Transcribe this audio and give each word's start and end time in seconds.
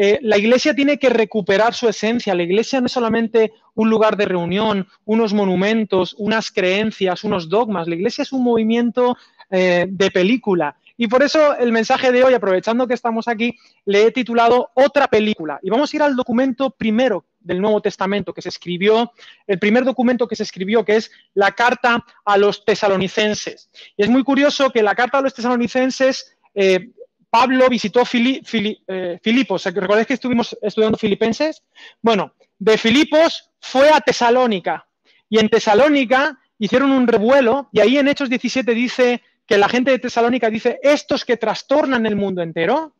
Eh, 0.00 0.20
la 0.22 0.38
iglesia 0.38 0.74
tiene 0.74 0.96
que 0.96 1.08
recuperar 1.08 1.74
su 1.74 1.88
esencia. 1.88 2.32
La 2.32 2.44
iglesia 2.44 2.80
no 2.80 2.86
es 2.86 2.92
solamente 2.92 3.52
un 3.74 3.90
lugar 3.90 4.16
de 4.16 4.26
reunión, 4.26 4.86
unos 5.04 5.34
monumentos, 5.34 6.14
unas 6.18 6.52
creencias, 6.52 7.24
unos 7.24 7.48
dogmas. 7.48 7.88
La 7.88 7.96
iglesia 7.96 8.22
es 8.22 8.32
un 8.32 8.44
movimiento 8.44 9.16
eh, 9.50 9.86
de 9.90 10.10
película. 10.12 10.76
Y 10.96 11.08
por 11.08 11.24
eso 11.24 11.56
el 11.58 11.72
mensaje 11.72 12.12
de 12.12 12.22
hoy, 12.22 12.32
aprovechando 12.32 12.86
que 12.86 12.94
estamos 12.94 13.26
aquí, 13.26 13.56
le 13.86 14.04
he 14.06 14.12
titulado 14.12 14.70
Otra 14.74 15.08
película. 15.08 15.58
Y 15.64 15.70
vamos 15.70 15.92
a 15.92 15.96
ir 15.96 16.02
al 16.02 16.14
documento 16.14 16.70
primero 16.70 17.24
del 17.40 17.60
Nuevo 17.60 17.80
Testamento 17.80 18.32
que 18.32 18.42
se 18.42 18.50
escribió, 18.50 19.10
el 19.48 19.58
primer 19.58 19.84
documento 19.84 20.28
que 20.28 20.36
se 20.36 20.44
escribió, 20.44 20.84
que 20.84 20.94
es 20.94 21.10
la 21.34 21.50
carta 21.56 22.04
a 22.24 22.38
los 22.38 22.64
tesalonicenses. 22.64 23.68
Y 23.96 24.04
es 24.04 24.08
muy 24.08 24.22
curioso 24.22 24.70
que 24.70 24.80
la 24.80 24.94
carta 24.94 25.18
a 25.18 25.22
los 25.22 25.34
tesalonicenses, 25.34 26.36
eh, 26.54 26.90
Pablo 27.30 27.68
visitó 27.68 28.02
eh, 28.02 29.18
Filipos. 29.22 29.64
¿Recordáis 29.64 30.06
que 30.06 30.14
estuvimos 30.14 30.56
estudiando 30.62 30.98
Filipenses? 30.98 31.62
Bueno, 32.00 32.34
de 32.58 32.78
Filipos 32.78 33.50
fue 33.60 33.90
a 33.90 34.00
Tesalónica. 34.00 34.86
Y 35.28 35.38
en 35.38 35.48
Tesalónica 35.48 36.38
hicieron 36.58 36.90
un 36.90 37.06
revuelo 37.06 37.68
y 37.72 37.80
ahí 37.80 37.98
en 37.98 38.08
Hechos 38.08 38.30
17 38.30 38.72
dice 38.74 39.22
que 39.46 39.58
la 39.58 39.68
gente 39.68 39.90
de 39.90 39.98
Tesalónica 39.98 40.50
dice, 40.50 40.78
estos 40.82 41.24
que 41.24 41.36
trastornan 41.36 42.06
el 42.06 42.16
mundo 42.16 42.42
entero 42.42 42.94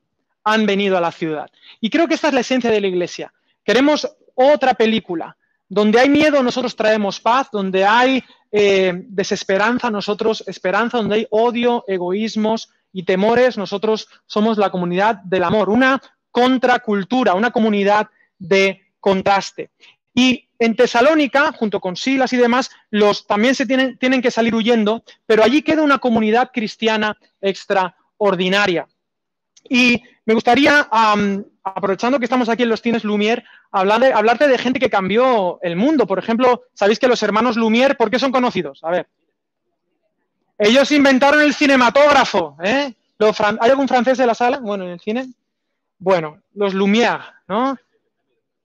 han 0.45 0.67
venido 0.67 0.97
a 0.97 1.01
la 1.01 1.13
ciudad. 1.13 1.51
Y 1.81 1.91
creo 1.91 2.09
que 2.09 2.15
esta 2.15 2.29
es 2.29 2.35
la 2.35 2.41
esencia 2.41 2.71
de 2.71 2.81
la 2.81 2.87
iglesia. 2.87 3.33
Queremos 3.65 4.09
otra 4.35 4.75
película. 4.75 5.37
Donde 5.69 6.01
hay 6.01 6.09
miedo, 6.09 6.43
nosotros 6.43 6.75
traemos 6.75 7.21
paz. 7.21 7.49
Donde 7.53 7.85
hay 7.85 8.25
eh, 8.51 8.95
desesperanza, 9.09 9.91
nosotros 9.91 10.43
esperanza. 10.47 10.99
Donde 10.99 11.17
hay 11.17 11.27
odio, 11.31 11.85
egoísmos 11.87 12.71
y 12.99 13.05
temores, 13.05 13.57
nosotros 13.57 14.09
somos 14.27 14.59
la 14.59 14.71
comunidad 14.71 15.23
del 15.23 15.45
amor. 15.45 15.69
Una 15.69 16.03
contracultura, 16.33 17.35
una 17.35 17.53
comunidad 17.53 18.09
de 18.41 18.83
contraste. 18.99 19.71
Y 20.13 20.49
en 20.59 20.75
Tesalónica, 20.75 21.53
junto 21.53 21.79
con 21.79 21.95
Silas 21.95 22.33
y 22.33 22.37
demás, 22.37 22.73
los 22.91 23.25
también 23.25 23.55
se 23.55 23.67
tienen, 23.67 23.99
tienen 23.99 24.21
que 24.21 24.33
salir 24.33 24.53
huyendo, 24.53 25.05
pero 25.27 25.45
allí 25.45 25.63
queda 25.63 25.83
una 25.83 26.01
comunidad 26.01 26.51
cristiana 26.53 27.17
extraordinaria. 27.41 28.89
Y 29.69 30.03
me 30.27 30.35
gustaría, 30.35 30.89
aprovechando 31.63 32.19
que 32.19 32.25
estamos 32.25 32.49
aquí 32.49 32.65
en 32.65 32.69
los 32.69 32.83
cines 32.83 33.05
Lumière, 33.05 33.45
hablar 33.71 34.03
hablarte 34.13 34.49
de 34.49 34.59
gente 34.59 34.81
que 34.81 34.91
cambió 34.91 35.61
el 35.63 35.77
mundo. 35.77 36.05
Por 36.09 36.19
ejemplo, 36.19 36.63
sabéis 36.75 36.99
que 36.99 37.07
los 37.07 37.23
hermanos 37.23 37.57
Lumière, 37.57 37.97
¿por 37.97 38.11
qué 38.11 38.19
son 38.19 38.33
conocidos? 38.33 38.81
A 38.83 38.91
ver. 38.91 39.07
Ellos 40.59 40.91
inventaron 40.93 41.41
el 41.41 41.55
cinematógrafo. 41.55 42.57
¿eh? 42.63 42.93
¿Hay 43.61 43.71
algún 43.71 43.89
francés 43.89 44.19
de 44.19 44.27
la 44.27 44.35
sala? 44.35 44.59
Bueno, 44.59 44.85
en 44.85 44.91
el 44.91 45.01
cine. 45.01 45.29
Bueno, 45.99 46.39
los 46.55 46.75
Lumière, 46.75 47.23
¿no? 47.49 47.77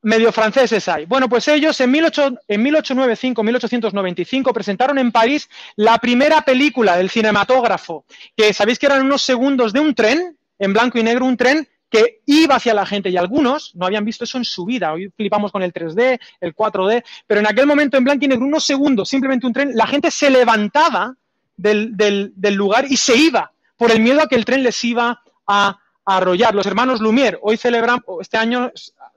medio 0.03 0.31
franceses 0.31 0.88
hay. 0.88 1.05
Bueno, 1.05 1.27
pues 1.27 1.47
ellos 1.47 1.80
en, 1.81 1.91
1895, 1.91 3.44
1895 3.44 4.53
presentaron 4.53 4.99
en 4.99 5.11
París 5.11 5.49
la 5.75 5.97
primera 5.97 6.41
película 6.41 6.97
del 6.97 7.09
cinematógrafo, 7.09 8.05
que 8.36 8.53
sabéis 8.53 8.77
que 8.77 8.86
eran 8.86 9.05
unos 9.05 9.23
segundos 9.23 9.73
de 9.73 9.80
un 9.80 9.95
tren, 9.95 10.38
en 10.59 10.73
blanco 10.73 10.99
y 10.99 11.03
negro, 11.03 11.25
un 11.25 11.38
tren 11.38 11.67
que 11.89 12.21
iba 12.25 12.55
hacia 12.55 12.73
la 12.73 12.86
gente 12.86 13.09
y 13.09 13.17
algunos 13.17 13.75
no 13.75 13.86
habían 13.86 14.03
visto 14.03 14.23
eso 14.23 14.38
en 14.38 14.45
su 14.45 14.66
vida. 14.66 14.94
Hoy 14.94 15.11
flipamos 15.16 15.52
con 15.52 15.64
el 15.64 15.71
3D, 15.71 16.19
el 16.41 16.55
4D, 16.55 17.03
pero 17.25 17.39
en 17.39 17.47
aquel 17.47 17.66
momento 17.66 17.97
en 17.97 18.03
blanco 18.03 18.25
y 18.25 18.27
negro, 18.27 18.45
unos 18.45 18.66
segundos, 18.66 19.09
simplemente 19.09 19.47
un 19.47 19.53
tren, 19.53 19.71
la 19.73 19.88
gente 19.88 20.11
se 20.11 20.30
levantaba 20.30 21.16
del, 21.55 22.33
lugar 22.55 22.85
y 22.89 22.97
se 22.97 23.15
iba 23.15 23.51
por 23.77 23.91
el 23.91 23.99
miedo 23.99 24.21
a 24.21 24.27
que 24.27 24.35
el 24.35 24.45
tren 24.45 24.63
les 24.63 24.83
iba 24.83 25.21
a 25.47 25.79
arrollar. 26.05 26.53
Los 26.53 26.65
hermanos 26.65 27.01
Lumière 27.01 27.39
hoy 27.41 27.57
celebran, 27.57 28.01
este 28.21 28.37
año 28.37 28.71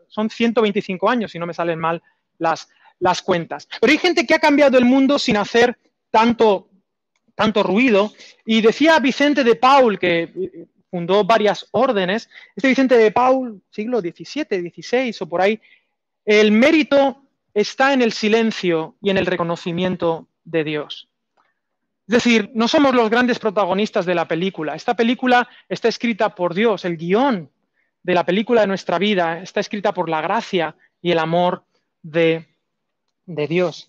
son 0.08 0.30
125 0.30 1.08
años, 1.08 1.32
si 1.32 1.38
no 1.38 1.46
me 1.46 1.54
salen 1.54 1.78
mal 1.78 2.02
las, 2.38 2.68
las 2.98 3.22
cuentas. 3.22 3.68
Pero 3.80 3.90
hay 3.90 3.98
gente 3.98 4.26
que 4.26 4.34
ha 4.34 4.38
cambiado 4.38 4.78
el 4.78 4.84
mundo 4.84 5.18
sin 5.18 5.36
hacer 5.36 5.78
tanto, 6.10 6.68
tanto 7.34 7.62
ruido. 7.62 8.12
Y 8.44 8.60
decía 8.60 8.98
Vicente 8.98 9.44
de 9.44 9.56
Paul, 9.56 9.98
que 9.98 10.66
fundó 10.90 11.24
varias 11.24 11.66
órdenes, 11.72 12.28
este 12.54 12.68
Vicente 12.68 12.96
de 12.96 13.10
Paul, 13.10 13.62
siglo 13.70 14.00
XVII, 14.00 14.70
XVI 14.70 15.14
o 15.20 15.26
por 15.26 15.42
ahí, 15.42 15.60
el 16.24 16.52
mérito 16.52 17.22
está 17.54 17.92
en 17.92 18.02
el 18.02 18.12
silencio 18.12 18.96
y 19.00 19.10
en 19.10 19.18
el 19.18 19.26
reconocimiento 19.26 20.28
de 20.44 20.64
Dios. 20.64 21.08
Es 22.08 22.14
decir, 22.14 22.50
no 22.54 22.68
somos 22.68 22.94
los 22.94 23.10
grandes 23.10 23.40
protagonistas 23.40 24.06
de 24.06 24.14
la 24.14 24.28
película. 24.28 24.76
Esta 24.76 24.94
película 24.94 25.48
está 25.68 25.88
escrita 25.88 26.34
por 26.34 26.54
Dios, 26.54 26.84
el 26.84 26.96
guion 26.96 27.50
de 28.02 28.14
la 28.14 28.24
película 28.24 28.60
de 28.60 28.68
nuestra 28.68 28.98
vida 28.98 29.42
está 29.42 29.58
escrita 29.58 29.92
por 29.92 30.08
la 30.08 30.20
gracia 30.20 30.76
y 31.02 31.10
el 31.10 31.18
amor 31.18 31.64
de, 32.02 32.46
Dios. 33.26 33.88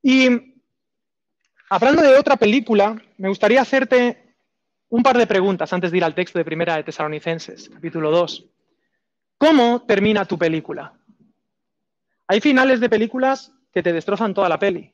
Y 0.00 0.28
hablando 1.68 2.02
de 2.02 2.16
otra 2.16 2.36
película, 2.36 3.02
me 3.18 3.28
gustaría 3.28 3.60
hacerte 3.60 4.36
un 4.88 5.02
par 5.02 5.18
de 5.18 5.26
preguntas 5.26 5.72
antes 5.72 5.90
de 5.90 5.96
ir 5.96 6.04
al 6.04 6.14
texto 6.14 6.38
de 6.38 6.44
Primera 6.44 6.76
de 6.76 6.84
Tesalonicenses, 6.84 7.68
capítulo 7.68 8.12
2. 8.12 8.46
¿Cómo 9.36 9.82
termina 9.82 10.24
tu 10.24 10.38
película? 10.38 10.94
Hay 12.28 12.40
finales 12.40 12.78
de 12.78 12.88
películas 12.88 13.52
que 13.72 13.82
te 13.82 13.92
destrozan 13.92 14.34
toda 14.34 14.48
la 14.48 14.60
peli. 14.60 14.92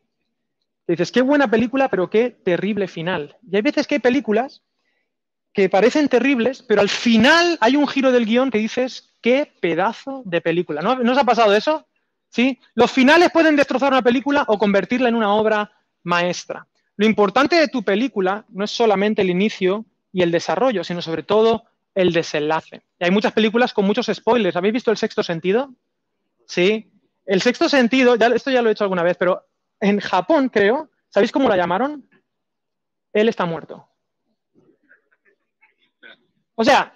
Dices, 0.92 1.12
qué 1.12 1.22
buena 1.22 1.50
película, 1.50 1.88
pero 1.88 2.10
qué 2.10 2.30
terrible 2.30 2.88
final. 2.88 3.36
Y 3.50 3.56
hay 3.56 3.62
veces 3.62 3.86
que 3.86 3.96
hay 3.96 4.00
películas 4.00 4.62
que 5.52 5.68
parecen 5.68 6.08
terribles, 6.08 6.62
pero 6.62 6.82
al 6.82 6.90
final 6.90 7.56
hay 7.60 7.76
un 7.76 7.88
giro 7.88 8.12
del 8.12 8.26
guion 8.26 8.50
que 8.50 8.58
dices, 8.58 9.14
qué 9.22 9.50
pedazo 9.60 10.22
de 10.26 10.40
película. 10.40 10.82
¿No, 10.82 11.12
os 11.12 11.18
ha 11.18 11.24
pasado 11.24 11.54
eso? 11.54 11.86
¿Sí? 12.28 12.58
Los 12.74 12.92
finales 12.92 13.30
pueden 13.32 13.56
destrozar 13.56 13.92
una 13.92 14.02
película 14.02 14.44
o 14.48 14.58
convertirla 14.58 15.08
en 15.08 15.14
una 15.14 15.32
obra 15.32 15.72
maestra. 16.02 16.66
Lo 16.96 17.06
importante 17.06 17.56
de 17.56 17.68
tu 17.68 17.82
película 17.82 18.44
no 18.50 18.64
es 18.64 18.70
solamente 18.70 19.22
el 19.22 19.30
inicio 19.30 19.86
y 20.12 20.22
el 20.22 20.30
desarrollo, 20.30 20.84
sino 20.84 21.02
sobre 21.02 21.22
todo 21.22 21.64
el 21.94 22.12
desenlace. 22.12 22.82
Y 23.00 23.04
hay 23.04 23.10
muchas 23.10 23.32
películas 23.32 23.72
con 23.72 23.86
muchos 23.86 24.10
spoilers. 24.12 24.56
¿Habéis 24.56 24.74
visto 24.74 24.90
el 24.90 24.96
sexto 24.98 25.22
sentido? 25.22 25.70
Sí. 26.46 26.90
El 27.24 27.42
sexto 27.42 27.68
sentido, 27.68 28.16
ya, 28.16 28.28
esto 28.28 28.50
ya 28.50 28.62
lo 28.62 28.68
he 28.68 28.72
hecho 28.72 28.84
alguna 28.84 29.02
vez, 29.02 29.16
pero 29.18 29.42
en 29.80 30.00
Japón, 30.00 30.48
creo, 30.48 30.90
¿sabéis 31.08 31.32
cómo 31.32 31.48
la 31.48 31.56
llamaron? 31.56 32.08
Él 33.12 33.28
está 33.28 33.44
muerto. 33.46 33.88
O 36.54 36.64
sea, 36.64 36.92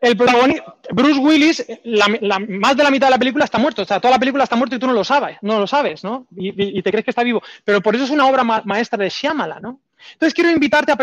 el 0.00 0.16
protagonista, 0.16 0.76
Bruce 0.92 1.20
Willis, 1.20 1.66
más 1.84 2.76
de 2.76 2.84
la 2.84 2.90
mitad 2.90 3.08
de 3.08 3.10
la 3.10 3.18
película 3.18 3.44
está 3.44 3.58
muerto. 3.58 3.82
O 3.82 3.84
sea, 3.84 4.00
toda 4.00 4.12
la 4.12 4.18
película 4.18 4.44
está 4.44 4.56
muerto 4.56 4.76
y 4.76 4.78
tú 4.78 4.86
no 4.86 4.92
lo 4.92 5.04
sabes, 5.04 5.36
no 5.42 5.58
lo 5.58 5.66
sabes, 5.66 6.02
¿no? 6.02 6.26
Y, 6.36 6.82
te 6.82 6.90
crees 6.90 7.04
que 7.04 7.10
está 7.10 7.22
vivo. 7.22 7.42
Pero 7.64 7.82
por 7.82 7.94
eso 7.94 8.04
es 8.04 8.10
una 8.10 8.26
obra 8.26 8.42
maestra 8.42 8.98
de 8.98 9.10
Shyamala, 9.10 9.60
¿no? 9.60 9.80
Entonces 10.12 10.32
quiero 10.32 10.50
invitarte 10.50 10.92
a 10.92 10.96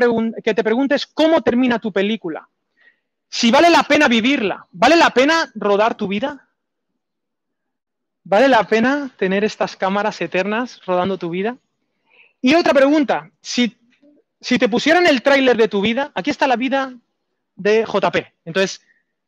que 0.43 0.53
te 0.53 0.63
preguntes 0.63 1.05
cómo 1.05 1.41
termina 1.41 1.77
tu 1.77 1.91
película. 1.91 2.49
Si 3.29 3.51
vale 3.51 3.69
la 3.69 3.83
pena 3.83 4.07
vivirla. 4.07 4.65
¿Vale 4.71 4.95
la 4.95 5.11
pena 5.11 5.51
rodar 5.53 5.95
tu 5.95 6.07
vida? 6.07 6.46
¿Vale 8.29 8.49
la 8.49 8.65
pena 8.65 9.09
tener 9.15 9.45
estas 9.45 9.77
cámaras 9.77 10.19
eternas 10.19 10.81
rodando 10.85 11.17
tu 11.17 11.29
vida? 11.29 11.55
Y 12.41 12.55
otra 12.55 12.73
pregunta, 12.73 13.31
si, 13.39 13.77
si 14.41 14.59
te 14.59 14.67
pusieran 14.67 15.07
el 15.07 15.21
tráiler 15.21 15.55
de 15.55 15.69
tu 15.69 15.79
vida, 15.79 16.11
aquí 16.13 16.29
está 16.29 16.45
la 16.45 16.57
vida 16.57 16.93
de 17.55 17.85
JP. 17.85 18.17
Entonces, 18.43 18.81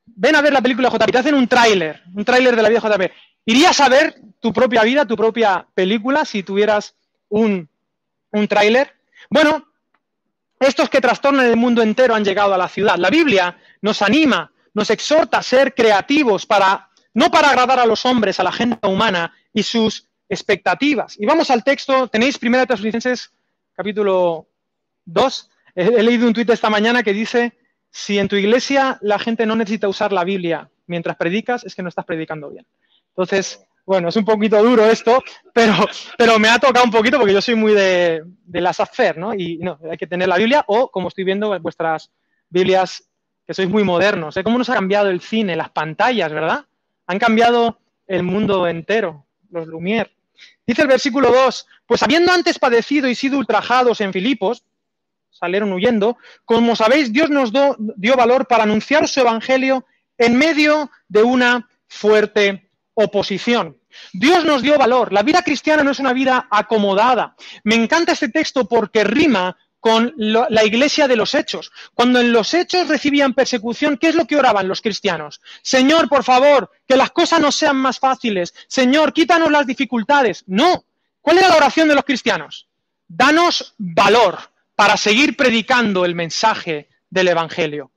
ven 0.06 0.36
a 0.36 0.42
ver 0.42 0.52
la 0.52 0.62
película 0.62 0.90
JP, 0.90 1.12
te 1.14 1.18
hacen 1.18 1.36
un 1.36 1.48
tráiler, 1.48 2.04
un 2.14 2.26
tráiler 2.26 2.58
de 2.58 2.62
la 2.62 2.68
vida 2.68 2.82
de 2.82 2.90
JP. 2.90 3.14
¿Irías 3.46 3.80
a 3.80 3.88
ver 3.88 4.16
tu 4.42 4.52
propia 4.52 4.84
vida, 4.84 5.06
tu 5.06 5.16
propia 5.16 5.66
película, 5.74 6.26
si 6.26 6.44
tuvieras 6.44 6.94
un, 7.30 7.70
un 8.32 8.48
tráiler? 8.50 8.96
Bueno, 9.30 9.66
estos 10.60 10.90
que 10.90 11.00
trastornan 11.00 11.46
el 11.46 11.56
mundo 11.56 11.82
entero 11.82 12.16
han 12.16 12.26
llegado 12.26 12.54
a 12.54 12.58
la 12.58 12.68
ciudad. 12.68 12.98
La 12.98 13.10
Biblia 13.10 13.58
nos 13.82 14.02
anima, 14.02 14.52
nos 14.74 14.90
exhorta 14.90 15.38
a 15.38 15.44
ser 15.44 15.74
creativos 15.74 16.46
para, 16.46 16.89
no 17.14 17.32
para 17.32 17.50
agradar 17.50 17.80
a 17.80 17.86
los 17.86 18.06
hombres, 18.06 18.40
a 18.40 18.44
la 18.44 18.52
gente 18.52 18.88
humana 18.88 19.34
y 19.54 19.64
sus 19.64 20.08
expectativas. 20.28 21.20
Y 21.20 21.26
vamos 21.26 21.50
al 21.50 21.64
texto, 21.64 22.08
tenéis 22.08 22.38
Primera 22.38 22.66
Tesalonicenses 22.66 23.32
capítulo 23.74 24.48
2. 25.06 25.50
He, 25.76 25.84
he 25.84 26.04
leído 26.04 26.28
un 26.28 26.34
tuit 26.34 26.50
esta 26.50 26.70
mañana 26.70 27.04
que 27.04 27.14
dice, 27.14 27.58
si 27.90 28.20
en 28.20 28.28
tu 28.28 28.36
iglesia 28.36 28.98
la 29.02 29.20
gente 29.20 29.46
no 29.46 29.56
necesita 29.56 29.88
usar 29.88 30.12
la 30.12 30.24
Biblia 30.24 30.70
mientras 30.86 31.16
predicas, 31.18 31.64
es 31.64 31.76
que 31.76 31.84
no 31.84 31.90
estás 31.90 32.06
predicando 32.06 32.50
bien. 32.50 32.66
Entonces, 33.10 33.66
bueno, 33.90 34.10
es 34.10 34.16
un 34.16 34.26
poquito 34.26 34.62
duro 34.62 34.86
esto, 34.86 35.24
pero, 35.52 35.74
pero 36.18 36.38
me 36.38 36.48
ha 36.48 36.60
tocado 36.60 36.86
un 36.86 36.92
poquito 36.92 37.18
porque 37.18 37.34
yo 37.34 37.42
soy 37.42 37.56
muy 37.56 37.74
de, 37.74 38.22
de 38.46 38.62
las 38.62 38.80
affair, 38.80 39.18
¿no? 39.18 39.34
Y 39.34 39.58
no, 39.58 39.80
hay 39.90 39.98
que 39.98 40.06
tener 40.06 40.28
la 40.28 40.38
Biblia 40.38 40.64
o, 40.68 40.92
como 40.92 41.08
estoy 41.08 41.24
viendo, 41.24 41.60
vuestras 41.60 42.12
Biblias, 42.50 43.04
que 43.48 43.56
sois 43.56 43.68
muy 43.68 43.84
modernos. 43.84 44.38
¿eh? 44.38 44.44
¿Cómo 44.44 44.60
nos 44.60 44.70
ha 44.70 44.76
cambiado 44.76 45.10
el 45.10 45.22
cine, 45.22 45.56
las 45.56 45.72
pantallas, 45.72 46.32
verdad? 46.32 46.66
Han 47.10 47.18
cambiado 47.18 47.80
el 48.06 48.22
mundo 48.22 48.68
entero, 48.68 49.26
los 49.50 49.66
Lumière. 49.66 50.12
Dice 50.68 50.84
el 50.84 50.88
versículo 50.88 51.32
2, 51.32 51.66
pues 51.88 52.04
habiendo 52.04 52.32
antes 52.32 52.60
padecido 52.60 53.10
y 53.10 53.16
sido 53.16 53.40
ultrajados 53.40 54.00
en 54.02 54.14
Filipos, 54.14 54.64
salieron 55.32 55.74
huyendo. 55.74 56.18
Como 56.46 56.76
sabéis, 56.76 57.12
Dios 57.12 57.32
nos 57.32 57.52
dio 57.52 58.16
valor 58.16 58.46
para 58.46 58.62
anunciar 58.62 59.08
su 59.08 59.22
evangelio 59.22 59.88
en 60.20 60.38
medio 60.38 60.92
de 61.08 61.24
una 61.24 61.68
fuerte 61.88 62.70
oposición. 62.94 63.76
Dios 64.14 64.46
nos 64.46 64.62
dio 64.62 64.78
valor. 64.78 65.12
La 65.12 65.24
vida 65.24 65.42
cristiana 65.42 65.84
no 65.84 65.90
es 65.90 66.00
una 66.00 66.14
vida 66.14 66.48
acomodada. 66.52 67.36
Me 67.64 67.74
encanta 67.74 68.12
este 68.12 68.30
texto 68.30 68.66
porque 68.66 69.04
rima 69.04 69.58
con 69.80 70.14
la 70.18 70.66
iglesia 70.66 71.08
de 71.08 71.16
los 71.16 71.34
hechos. 71.36 71.72
Cuando 71.94 72.20
en 72.20 72.34
los 72.34 72.54
hechos 72.54 72.88
recibían 72.88 73.34
persecución, 73.34 73.98
¿qué 73.98 74.10
es 74.10 74.16
lo 74.16 74.26
que 74.26 74.36
oraban 74.36 74.68
los 74.68 74.82
cristianos? 74.82 75.42
Señor, 75.62 76.10
por 76.10 76.24
favor, 76.24 76.72
que 76.88 76.98
las 76.98 77.12
cosas 77.12 77.40
no 77.40 77.52
sean 77.52 77.78
más 77.78 78.00
fáciles. 78.00 78.54
Señor, 78.68 79.14
quítanos 79.14 79.52
las 79.52 79.66
dificultades. 79.66 80.44
No. 80.48 80.84
¿Cuál 81.22 81.38
era 81.38 81.50
la 81.50 81.58
oración 81.58 81.88
de 81.88 81.96
los 81.96 82.04
cristianos? 82.04 82.68
Danos 83.08 83.74
valor 83.78 84.38
para 84.76 84.98
seguir 84.98 85.36
predicando 85.38 86.06
el 86.06 86.16
mensaje 86.16 86.90
del 87.10 87.30
Evangelio. 87.30 87.92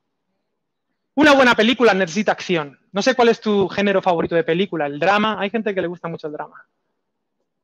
Una 1.15 1.33
buena 1.33 1.53
película 1.53 1.93
necesita 1.93 2.31
acción. 2.31 2.79
No 2.91 3.01
sé 3.01 3.13
cuál 3.13 3.29
es 3.29 3.39
tu 3.39 3.67
género 3.67 4.01
favorito 4.01 4.35
de 4.35 4.43
película, 4.43 4.87
el 4.87 4.99
drama. 4.99 5.37
Hay 5.39 5.49
gente 5.49 5.75
que 5.75 5.81
le 5.81 5.87
gusta 5.87 6.07
mucho 6.07 6.27
el 6.27 6.33
drama. 6.33 6.65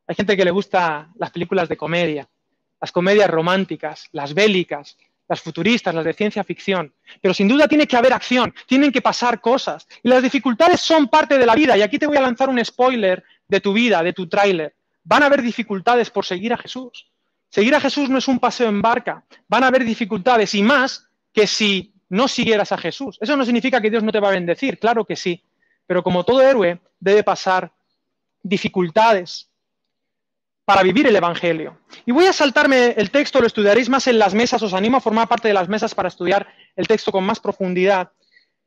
Hay 0.07 0.16
gente 0.16 0.36
que 0.36 0.45
le 0.45 0.51
gusta 0.51 1.10
las 1.16 1.31
películas 1.31 1.69
de 1.69 1.77
comedia, 1.77 2.27
las 2.79 2.91
comedias 2.91 3.29
románticas, 3.29 4.07
las 4.11 4.33
bélicas, 4.33 4.97
las 5.27 5.41
futuristas, 5.41 5.93
las 5.93 6.05
de 6.05 6.13
ciencia 6.13 6.43
ficción. 6.43 6.93
Pero 7.21 7.33
sin 7.33 7.47
duda 7.47 7.67
tiene 7.67 7.87
que 7.87 7.97
haber 7.97 8.13
acción, 8.13 8.53
tienen 8.67 8.91
que 8.91 9.01
pasar 9.01 9.41
cosas. 9.41 9.87
Y 10.01 10.09
las 10.09 10.23
dificultades 10.23 10.81
son 10.81 11.07
parte 11.07 11.37
de 11.37 11.45
la 11.45 11.55
vida. 11.55 11.77
Y 11.77 11.81
aquí 11.81 11.99
te 11.99 12.07
voy 12.07 12.17
a 12.17 12.21
lanzar 12.21 12.49
un 12.49 12.63
spoiler 12.63 13.23
de 13.47 13.61
tu 13.61 13.73
vida, 13.73 14.01
de 14.01 14.13
tu 14.13 14.27
tráiler. 14.27 14.75
Van 15.03 15.23
a 15.23 15.27
haber 15.27 15.41
dificultades 15.41 16.09
por 16.09 16.25
seguir 16.25 16.53
a 16.53 16.57
Jesús. 16.57 17.07
Seguir 17.49 17.75
a 17.75 17.79
Jesús 17.79 18.09
no 18.09 18.17
es 18.17 18.27
un 18.27 18.39
paseo 18.39 18.69
en 18.69 18.81
barca. 18.81 19.23
Van 19.47 19.63
a 19.63 19.67
haber 19.67 19.83
dificultades 19.83 20.53
y 20.55 20.63
más 20.63 21.07
que 21.33 21.47
si 21.47 21.93
no 22.09 22.27
siguieras 22.27 22.71
a 22.71 22.77
Jesús. 22.77 23.17
Eso 23.21 23.37
no 23.37 23.45
significa 23.45 23.81
que 23.81 23.89
Dios 23.89 24.03
no 24.03 24.11
te 24.11 24.19
va 24.19 24.29
a 24.29 24.33
bendecir, 24.33 24.79
claro 24.79 25.05
que 25.05 25.15
sí, 25.15 25.43
pero 25.85 26.03
como 26.03 26.23
todo 26.23 26.41
héroe 26.41 26.79
debe 26.99 27.23
pasar 27.23 27.71
dificultades 28.41 29.48
para 30.69 30.83
vivir 30.83 31.07
el 31.07 31.16
Evangelio. 31.16 31.80
Y 32.06 32.12
voy 32.12 32.27
a 32.27 32.31
saltarme 32.31 32.94
el 32.95 33.10
texto, 33.10 33.42
lo 33.42 33.48
estudiaréis 33.48 33.89
más 33.89 34.06
en 34.06 34.19
las 34.19 34.36
mesas, 34.36 34.62
os 34.62 34.75
animo 34.75 34.98
a 34.98 35.01
formar 35.01 35.27
parte 35.27 35.48
de 35.48 35.56
las 35.56 35.68
mesas 35.68 35.95
para 35.95 36.10
estudiar 36.10 36.45
el 36.75 36.88
texto 36.88 37.12
con 37.12 37.24
más 37.24 37.39
profundidad. 37.39 38.12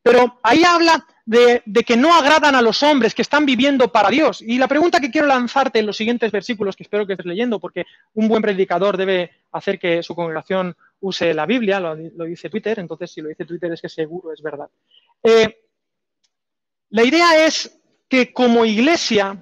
Pero 0.03 0.41
ahí 0.43 0.65
habla 0.65 1.07
de, 1.25 1.63
que 1.87 1.97
no 1.97 2.13
agradan 2.13 2.57
a 2.57 2.61
los 2.61 2.83
hombres 2.83 3.15
que 3.15 3.23
están 3.23 3.47
viviendo 3.47 3.93
para 3.93 4.11
Dios. 4.11 4.43
Y 4.43 4.59
la 4.59 4.67
pregunta 4.67 4.99
que 4.99 5.13
quiero 5.13 5.29
lanzarte 5.29 5.79
en 5.79 5.87
los 5.87 5.97
siguientes 5.97 6.33
versículos, 6.33 6.75
que 6.75 6.83
espero 6.83 7.07
que 7.07 7.13
estés 7.13 7.27
leyendo, 7.27 7.61
porque 7.61 7.85
un 8.15 8.27
buen 8.27 8.43
predicador 8.43 8.97
debe 8.97 9.31
hacer 9.53 9.79
que 9.79 10.03
su 10.03 10.17
congregación 10.17 10.75
use 10.99 11.33
la 11.33 11.47
Biblia, 11.47 11.79
lo, 11.79 11.95
dice 11.95 12.51
Twitter, 12.51 12.81
entonces 12.81 13.13
si 13.13 13.21
lo 13.21 13.29
dice 13.29 13.45
Twitter 13.45 13.73
es 13.73 13.81
que 13.81 13.89
seguro 13.89 14.33
es 14.33 14.43
verdad. 14.43 14.67
Eh, 15.23 15.57
la 16.91 17.05
idea 17.05 17.47
es 17.47 17.81
que 18.09 18.33
como 18.33 18.65
iglesia 18.65 19.41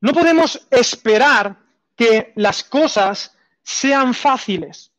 no 0.00 0.12
podemos 0.12 0.68
esperar 0.70 1.63
que 1.96 2.32
las 2.36 2.64
cosas 2.64 3.36
sean 3.62 4.14
fáciles, 4.14 4.92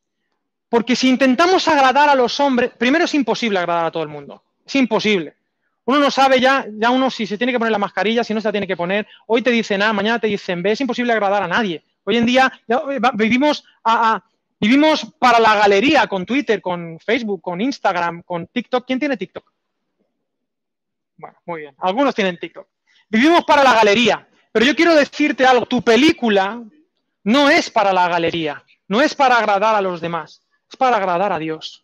porque 0.70 0.96
si 0.96 1.10
intentamos 1.10 1.68
agradar 1.68 2.10
a 2.10 2.16
los 2.16 2.40
hombres, 2.40 2.72
primero 2.78 3.06
es 3.06 3.14
imposible 3.14 3.60
agradar 3.60 3.86
a 3.86 3.92
todo 3.92 4.04
el 4.04 4.10
mundo, 4.10 4.44
es 4.66 4.76
imposible. 4.76 5.36
Uno 5.88 6.00
no 6.00 6.10
sabe 6.10 6.40
ya, 6.40 6.66
ya 6.80 6.90
uno 6.90 7.12
si 7.12 7.28
se 7.28 7.38
tiene 7.38 7.54
que 7.54 7.60
poner 7.60 7.72
la 7.72 7.78
mascarilla, 7.78 8.24
si 8.24 8.34
no 8.34 8.42
se 8.42 8.48
la 8.48 8.54
tiene 8.54 8.66
que 8.66 8.76
poner. 8.76 9.08
Hoy 9.28 9.44
te 9.44 9.52
dicen 9.52 9.84
A, 9.84 9.94
mañana 9.94 10.18
te 10.18 10.26
dicen 10.26 10.64
B. 10.64 10.72
Es 10.72 10.82
imposible 10.82 11.14
agradar 11.14 11.44
a 11.44 11.48
nadie. 11.48 11.84
Hoy 12.06 12.18
en 12.18 12.26
día 12.26 12.52
eh, 12.68 13.00
vivimos 13.14 13.64
a, 13.84 14.24
Vivimos 14.60 15.06
para 15.20 15.40
la 15.40 15.56
galería 15.56 16.08
con 16.08 16.26
Twitter, 16.26 16.62
con 16.62 17.00
Facebook, 17.00 17.42
con 17.42 17.60
Instagram, 17.60 18.24
con 18.24 18.48
TikTok. 18.48 18.86
¿Quién 18.86 19.00
tiene 19.00 19.18
TikTok? 19.18 19.52
Bueno, 21.18 21.38
muy 21.46 21.62
bien. 21.62 21.76
Algunos 21.80 22.16
tienen 22.16 22.40
TikTok. 22.40 22.68
Vivimos 23.10 23.44
para 23.44 23.64
la 23.64 23.74
galería. 23.74 24.28
Pero 24.52 24.66
yo 24.66 24.76
quiero 24.76 24.96
decirte 24.96 25.46
algo. 25.46 25.66
Tu 25.66 25.82
película 25.82 26.64
no 27.26 27.50
es 27.50 27.72
para 27.72 27.92
la 27.92 28.08
galería. 28.08 28.64
No 28.88 29.02
es 29.02 29.16
para 29.16 29.38
agradar 29.38 29.74
a 29.76 29.82
los 29.82 30.00
demás. 30.00 30.46
Es 30.70 30.78
para 30.78 30.98
agradar 30.98 31.34
a 31.34 31.40
Dios. 31.40 31.84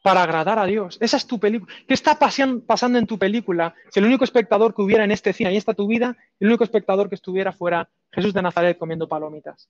Para 0.00 0.22
agradar 0.22 0.60
a 0.60 0.64
Dios. 0.64 0.96
Esa 1.00 1.16
es 1.16 1.26
tu 1.26 1.40
película. 1.40 1.74
¿Qué 1.88 1.92
está 1.92 2.16
pasando 2.18 2.98
en 2.98 3.06
tu 3.06 3.18
película? 3.18 3.74
Si 3.90 3.98
el 3.98 4.06
único 4.06 4.22
espectador 4.22 4.72
que 4.72 4.82
hubiera 4.82 5.02
en 5.02 5.10
este 5.10 5.32
cine, 5.32 5.50
ahí 5.50 5.56
está 5.56 5.74
tu 5.74 5.88
vida, 5.88 6.16
el 6.38 6.48
único 6.48 6.62
espectador 6.62 7.08
que 7.08 7.16
estuviera 7.16 7.52
fuera 7.52 7.90
Jesús 8.12 8.32
de 8.32 8.42
Nazaret 8.42 8.78
comiendo 8.78 9.08
palomitas. 9.08 9.68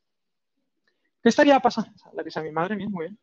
¿Qué 1.22 1.30
estaría 1.30 1.58
pasando? 1.60 1.90
La 2.12 2.22
a 2.22 2.42
mi 2.42 2.52
madre, 2.52 2.76
bien, 2.76 2.90
muy 2.90 3.06
bien. 3.06 3.18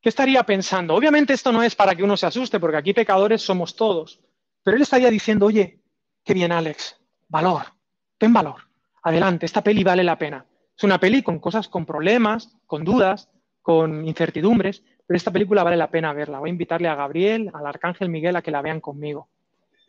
¿Qué 0.00 0.10
estaría 0.10 0.44
pensando? 0.44 0.94
Obviamente 0.94 1.32
esto 1.32 1.50
no 1.50 1.62
es 1.64 1.74
para 1.74 1.96
que 1.96 2.04
uno 2.04 2.16
se 2.16 2.26
asuste, 2.26 2.60
porque 2.60 2.76
aquí 2.76 2.92
pecadores 2.92 3.42
somos 3.42 3.74
todos. 3.74 4.20
Pero 4.62 4.76
él 4.76 4.82
estaría 4.82 5.10
diciendo, 5.10 5.46
oye, 5.46 5.80
qué 6.22 6.34
bien, 6.34 6.52
Alex, 6.52 6.96
valor, 7.26 7.74
ten 8.18 8.32
valor, 8.32 8.62
adelante, 9.02 9.46
esta 9.46 9.62
peli 9.62 9.84
vale 9.84 10.04
la 10.04 10.18
pena. 10.18 10.44
Es 10.76 10.84
una 10.84 10.98
peli 10.98 11.22
con 11.22 11.38
cosas, 11.38 11.68
con 11.68 11.86
problemas, 11.86 12.56
con 12.66 12.84
dudas, 12.84 13.30
con 13.62 14.06
incertidumbres, 14.06 14.82
pero 15.06 15.16
esta 15.16 15.30
película 15.30 15.62
vale 15.62 15.76
la 15.76 15.90
pena 15.90 16.12
verla. 16.12 16.40
Voy 16.40 16.50
a 16.50 16.52
invitarle 16.52 16.88
a 16.88 16.94
Gabriel, 16.94 17.50
al 17.52 17.66
Arcángel 17.66 18.08
Miguel 18.08 18.36
a 18.36 18.42
que 18.42 18.50
la 18.50 18.62
vean 18.62 18.80
conmigo 18.80 19.28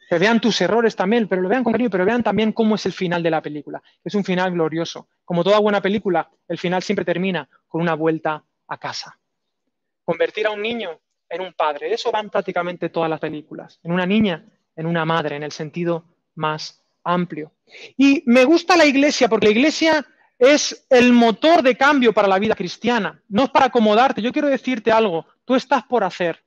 que 0.10 0.20
vean 0.20 0.40
tus 0.40 0.60
errores 0.62 0.96
también, 0.96 1.28
pero 1.28 1.42
lo 1.42 1.50
vean 1.50 1.64
con 1.64 1.74
cariño, 1.74 1.90
pero 1.90 2.06
vean 2.06 2.24
también 2.24 2.52
cómo 2.52 2.76
es 2.76 2.86
el 2.86 2.94
final 2.94 3.24
de 3.24 3.32
la 3.32 3.42
película. 3.42 3.82
Es 4.04 4.14
un 4.16 4.24
final 4.24 4.52
glorioso. 4.52 5.08
Como 5.24 5.44
toda 5.44 5.60
buena 5.60 5.82
película, 5.82 6.30
el 6.48 6.58
final 6.58 6.84
siempre 6.84 7.06
termina 7.06 7.50
con 7.68 7.82
una 7.82 7.96
vuelta 7.96 8.44
a 8.68 8.78
casa. 8.78 9.18
Convertir 10.04 10.48
a 10.48 10.52
un 10.52 10.62
niño 10.62 11.00
en 11.28 11.42
un 11.42 11.54
padre, 11.54 11.90
de 11.90 11.96
eso 11.96 12.12
van 12.12 12.30
prácticamente 12.30 12.90
todas 12.90 13.10
las 13.10 13.20
películas. 13.20 13.80
En 13.84 13.92
una 13.92 14.06
niña, 14.06 14.46
en 14.76 14.86
una 14.86 15.06
madre, 15.06 15.36
en 15.36 15.44
el 15.44 15.52
sentido 15.52 16.06
más 16.36 16.85
amplio. 17.06 17.54
Y 17.96 18.24
me 18.26 18.44
gusta 18.44 18.76
la 18.76 18.86
iglesia 18.86 19.30
porque 19.30 19.48
la 19.48 19.52
iglesia 19.52 20.06
es 20.38 20.86
el 20.90 21.14
motor 21.14 21.62
de 21.62 21.78
cambio 21.78 22.12
para 22.12 22.28
la 22.28 22.40
vida 22.40 22.56
cristiana. 22.56 23.22
No 23.30 23.46
es 23.46 23.50
para 23.50 23.68
acomodarte. 23.68 24.22
Yo 24.22 24.34
quiero 24.34 24.50
decirte 24.50 24.92
algo. 24.92 25.26
Tú 25.46 25.56
estás 25.56 25.84
por 25.84 26.04
hacer. 26.04 26.44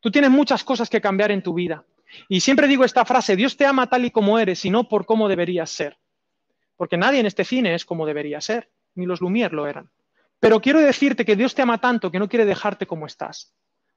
Tú 0.00 0.10
tienes 0.10 0.30
muchas 0.30 0.62
cosas 0.62 0.88
que 0.88 1.00
cambiar 1.00 1.30
en 1.30 1.42
tu 1.42 1.52
vida. 1.54 1.84
Y 2.28 2.40
siempre 2.40 2.68
digo 2.68 2.84
esta 2.84 3.04
frase, 3.04 3.36
Dios 3.36 3.56
te 3.56 3.66
ama 3.66 3.88
tal 3.88 4.04
y 4.04 4.10
como 4.10 4.38
eres 4.38 4.64
y 4.64 4.70
no 4.70 4.88
por 4.88 5.06
cómo 5.06 5.28
deberías 5.28 5.70
ser. 5.70 5.98
Porque 6.76 6.96
nadie 6.96 7.20
en 7.20 7.26
este 7.26 7.44
cine 7.44 7.74
es 7.74 7.84
como 7.84 8.06
debería 8.06 8.40
ser, 8.40 8.70
ni 8.94 9.06
los 9.06 9.20
Lumière 9.20 9.52
lo 9.52 9.66
eran. 9.66 9.90
Pero 10.40 10.60
quiero 10.60 10.80
decirte 10.80 11.24
que 11.24 11.36
Dios 11.36 11.54
te 11.54 11.62
ama 11.62 11.78
tanto 11.78 12.10
que 12.10 12.18
no 12.18 12.28
quiere 12.28 12.46
dejarte 12.46 12.86
como 12.86 13.06
estás. 13.06 13.54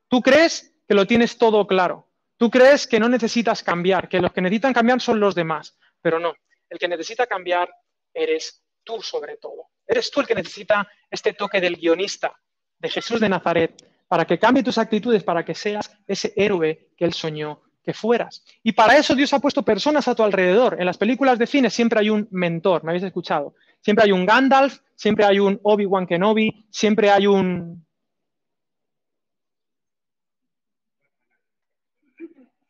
Tú 0.10 0.22
crees 0.22 0.76
que 0.88 0.94
lo 0.94 1.08
tienes 1.08 1.38
todo 1.38 1.66
claro. 1.66 2.10
Tú 2.44 2.52
crees 2.52 2.88
que 2.88 3.00
no 3.00 3.08
necesitas 3.08 3.64
cambiar, 3.64 4.10
que 4.10 4.20
los 4.20 4.34
que 4.34 4.42
necesitan 4.42 4.74
cambiar 4.74 5.00
son 5.00 5.18
los 5.18 5.34
demás. 5.34 5.78
Pero 6.02 6.20
no, 6.20 6.34
el 6.70 6.78
que 6.78 6.90
necesita 6.90 7.26
cambiar 7.26 7.74
eres 8.14 8.66
tú 8.84 9.02
sobre 9.02 9.38
todo. 9.38 9.70
Eres 9.88 10.12
tú 10.12 10.20
el 10.20 10.28
que 10.28 10.36
necesita 10.36 10.86
este 11.10 11.32
toque 11.32 11.62
del 11.62 11.78
guionista, 11.78 12.38
de 12.80 12.90
Jesús 12.90 13.22
de 13.22 13.30
Nazaret, 13.30 13.90
para 14.10 14.26
que 14.26 14.38
cambie 14.38 14.62
tus 14.62 14.78
actitudes, 14.78 15.24
para 15.24 15.46
que 15.46 15.56
seas 15.56 15.90
ese 16.06 16.34
héroe 16.36 16.90
que 16.98 17.06
él 17.06 17.14
soñó 17.14 17.62
que 17.82 17.94
fueras. 17.94 18.44
Y 18.62 18.74
para 18.74 18.98
eso 18.98 19.16
Dios 19.16 19.32
ha 19.32 19.40
puesto 19.40 19.64
personas 19.64 20.10
a 20.10 20.14
tu 20.14 20.24
alrededor. 20.24 20.76
En 20.78 20.86
las 20.86 20.98
películas 20.98 21.40
de 21.40 21.48
cine 21.48 21.70
siempre 21.70 22.02
hay 22.02 22.10
un 22.10 22.28
mentor, 22.30 22.84
¿me 22.84 22.92
habéis 22.92 23.06
escuchado? 23.06 23.56
Siempre 23.80 24.04
hay 24.04 24.12
un 24.12 24.26
Gandalf, 24.26 24.80
siempre 24.96 25.24
hay 25.24 25.40
un 25.40 25.62
Obi-Wan 25.64 26.06
Kenobi, 26.06 26.68
siempre 26.70 27.10
hay 27.10 27.26
un... 27.26 27.86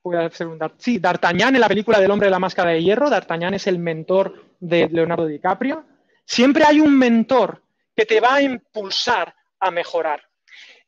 Voy 0.03 0.17
a 0.17 0.29
Sí, 0.77 0.99
D'Artagnan 0.99 1.55
en 1.55 1.61
la 1.61 1.69
película 1.69 1.97
del 1.97 2.11
hombre 2.11 2.27
de 2.27 2.31
la 2.31 2.39
máscara 2.39 2.71
de 2.71 2.83
hierro. 2.83 3.09
D'Artagnan 3.09 3.53
es 3.53 3.67
el 3.67 3.79
mentor 3.79 4.43
de 4.59 4.89
Leonardo 4.89 5.25
DiCaprio. 5.25 5.85
Siempre 6.25 6.65
hay 6.65 6.81
un 6.81 6.97
mentor 6.97 7.61
que 7.95 8.05
te 8.05 8.19
va 8.19 8.35
a 8.35 8.41
impulsar 8.41 9.33
a 9.59 9.71
mejorar. 9.71 10.21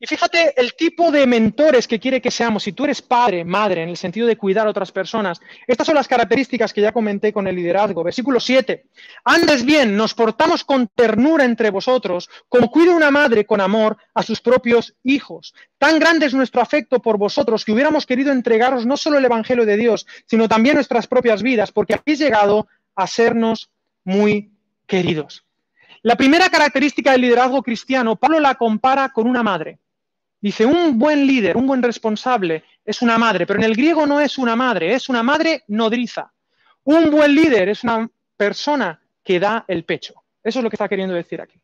Y 0.06 0.08
fíjate 0.08 0.54
el 0.62 0.76
tipo 0.76 1.10
de 1.10 1.26
mentores 1.26 1.88
que 1.88 2.00
quiere 2.00 2.22
que 2.22 2.30
seamos. 2.30 2.62
Si 2.62 2.74
tú 2.74 2.84
eres 2.84 3.02
padre, 3.02 3.44
madre, 3.44 3.82
en 3.82 3.90
el 3.90 3.98
sentido 3.98 4.28
de 4.28 4.38
cuidar 4.38 4.68
a 4.68 4.70
otras 4.70 4.92
personas, 4.92 5.42
estas 5.66 5.88
son 5.88 5.96
las 5.96 6.08
características 6.08 6.74
que 6.74 6.82
ya 6.82 6.92
comenté 6.92 7.34
con 7.34 7.48
el 7.48 7.56
liderazgo. 7.56 8.04
Versículo 8.04 8.40
7. 8.40 8.86
Andes 9.24 9.66
bien, 9.66 9.98
nos 9.98 10.14
portamos 10.14 10.64
con 10.64 10.90
ternura 10.90 11.44
entre 11.44 11.72
vosotros, 11.72 12.30
como 12.48 12.70
cuida 12.70 12.96
una 12.96 13.10
madre 13.10 13.48
con 13.48 13.62
amor 13.62 13.98
a 14.14 14.22
sus 14.22 14.42
propios 14.42 14.94
hijos. 15.02 15.56
Tan 15.80 15.98
grande 15.98 16.28
es 16.28 16.36
nuestro 16.36 16.62
afecto 16.62 17.02
por 17.02 17.18
vosotros 17.18 17.66
que 17.66 17.72
hubiéramos 17.72 18.06
querido 18.06 18.32
entregaros 18.32 18.86
no 18.86 18.98
solo 18.98 19.18
el 19.18 19.26
Evangelio 19.26 19.66
de 19.66 19.76
Dios, 19.76 20.06
sino 20.28 20.48
también 20.48 20.76
nuestras 20.76 21.08
propias 21.08 21.42
vidas, 21.42 21.72
porque 21.72 21.96
habéis 21.96 22.20
llegado 22.20 22.68
a 22.96 23.08
sernos 23.08 23.72
muy 24.04 24.52
queridos. 24.86 25.46
La 26.04 26.16
primera 26.16 26.48
característica 26.52 27.12
del 27.14 27.22
liderazgo 27.22 27.64
cristiano, 27.64 28.18
Pablo 28.18 28.40
la 28.40 28.54
compara 28.54 29.10
con 29.10 29.28
una 29.28 29.42
madre. 29.42 29.80
Dice, 30.46 30.64
un 30.64 31.00
buen 31.00 31.26
líder, 31.26 31.58
un 31.58 31.66
buen 31.66 31.82
responsable 31.82 32.64
es 32.86 33.02
una 33.02 33.18
madre, 33.18 33.48
pero 33.48 33.58
en 33.58 33.66
el 33.66 33.76
griego 33.76 34.06
no 34.06 34.22
es 34.22 34.38
una 34.38 34.56
madre, 34.56 34.94
es 34.94 35.10
una 35.10 35.24
madre 35.24 35.64
nodriza. 35.70 36.32
Un 36.84 37.10
buen 37.10 37.34
líder 37.34 37.70
es 37.70 37.84
una 37.84 38.08
persona 38.38 39.02
que 39.24 39.40
da 39.40 39.66
el 39.68 39.86
pecho. 39.86 40.14
Eso 40.44 40.60
es 40.60 40.64
lo 40.64 40.70
que 40.70 40.76
está 40.76 40.88
queriendo 40.88 41.16
decir 41.16 41.42
aquí. 41.42 41.60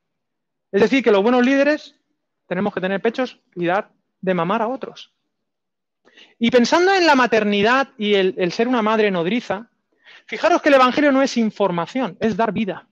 Es 0.71 0.81
decir, 0.81 1.03
que 1.03 1.11
los 1.11 1.21
buenos 1.21 1.45
líderes 1.45 1.93
tenemos 2.47 2.73
que 2.73 2.81
tener 2.81 2.99
pechos 3.03 3.39
y 3.55 3.67
dar 3.67 3.91
de 4.19 4.33
mamar 4.33 4.63
a 4.63 4.67
otros. 4.67 5.13
Y 6.39 6.49
pensando 6.49 6.91
en 6.91 7.05
la 7.05 7.13
maternidad 7.13 7.89
y 7.99 8.15
el, 8.15 8.51
ser 8.51 8.67
una 8.67 8.81
madre 8.81 9.11
nodriza, 9.11 9.69
fijaros 10.25 10.59
que 10.59 10.69
el 10.69 10.75
Evangelio 10.75 11.11
no 11.11 11.21
es 11.21 11.37
información, 11.37 12.17
es 12.19 12.35
dar 12.35 12.51
vida, 12.51 12.87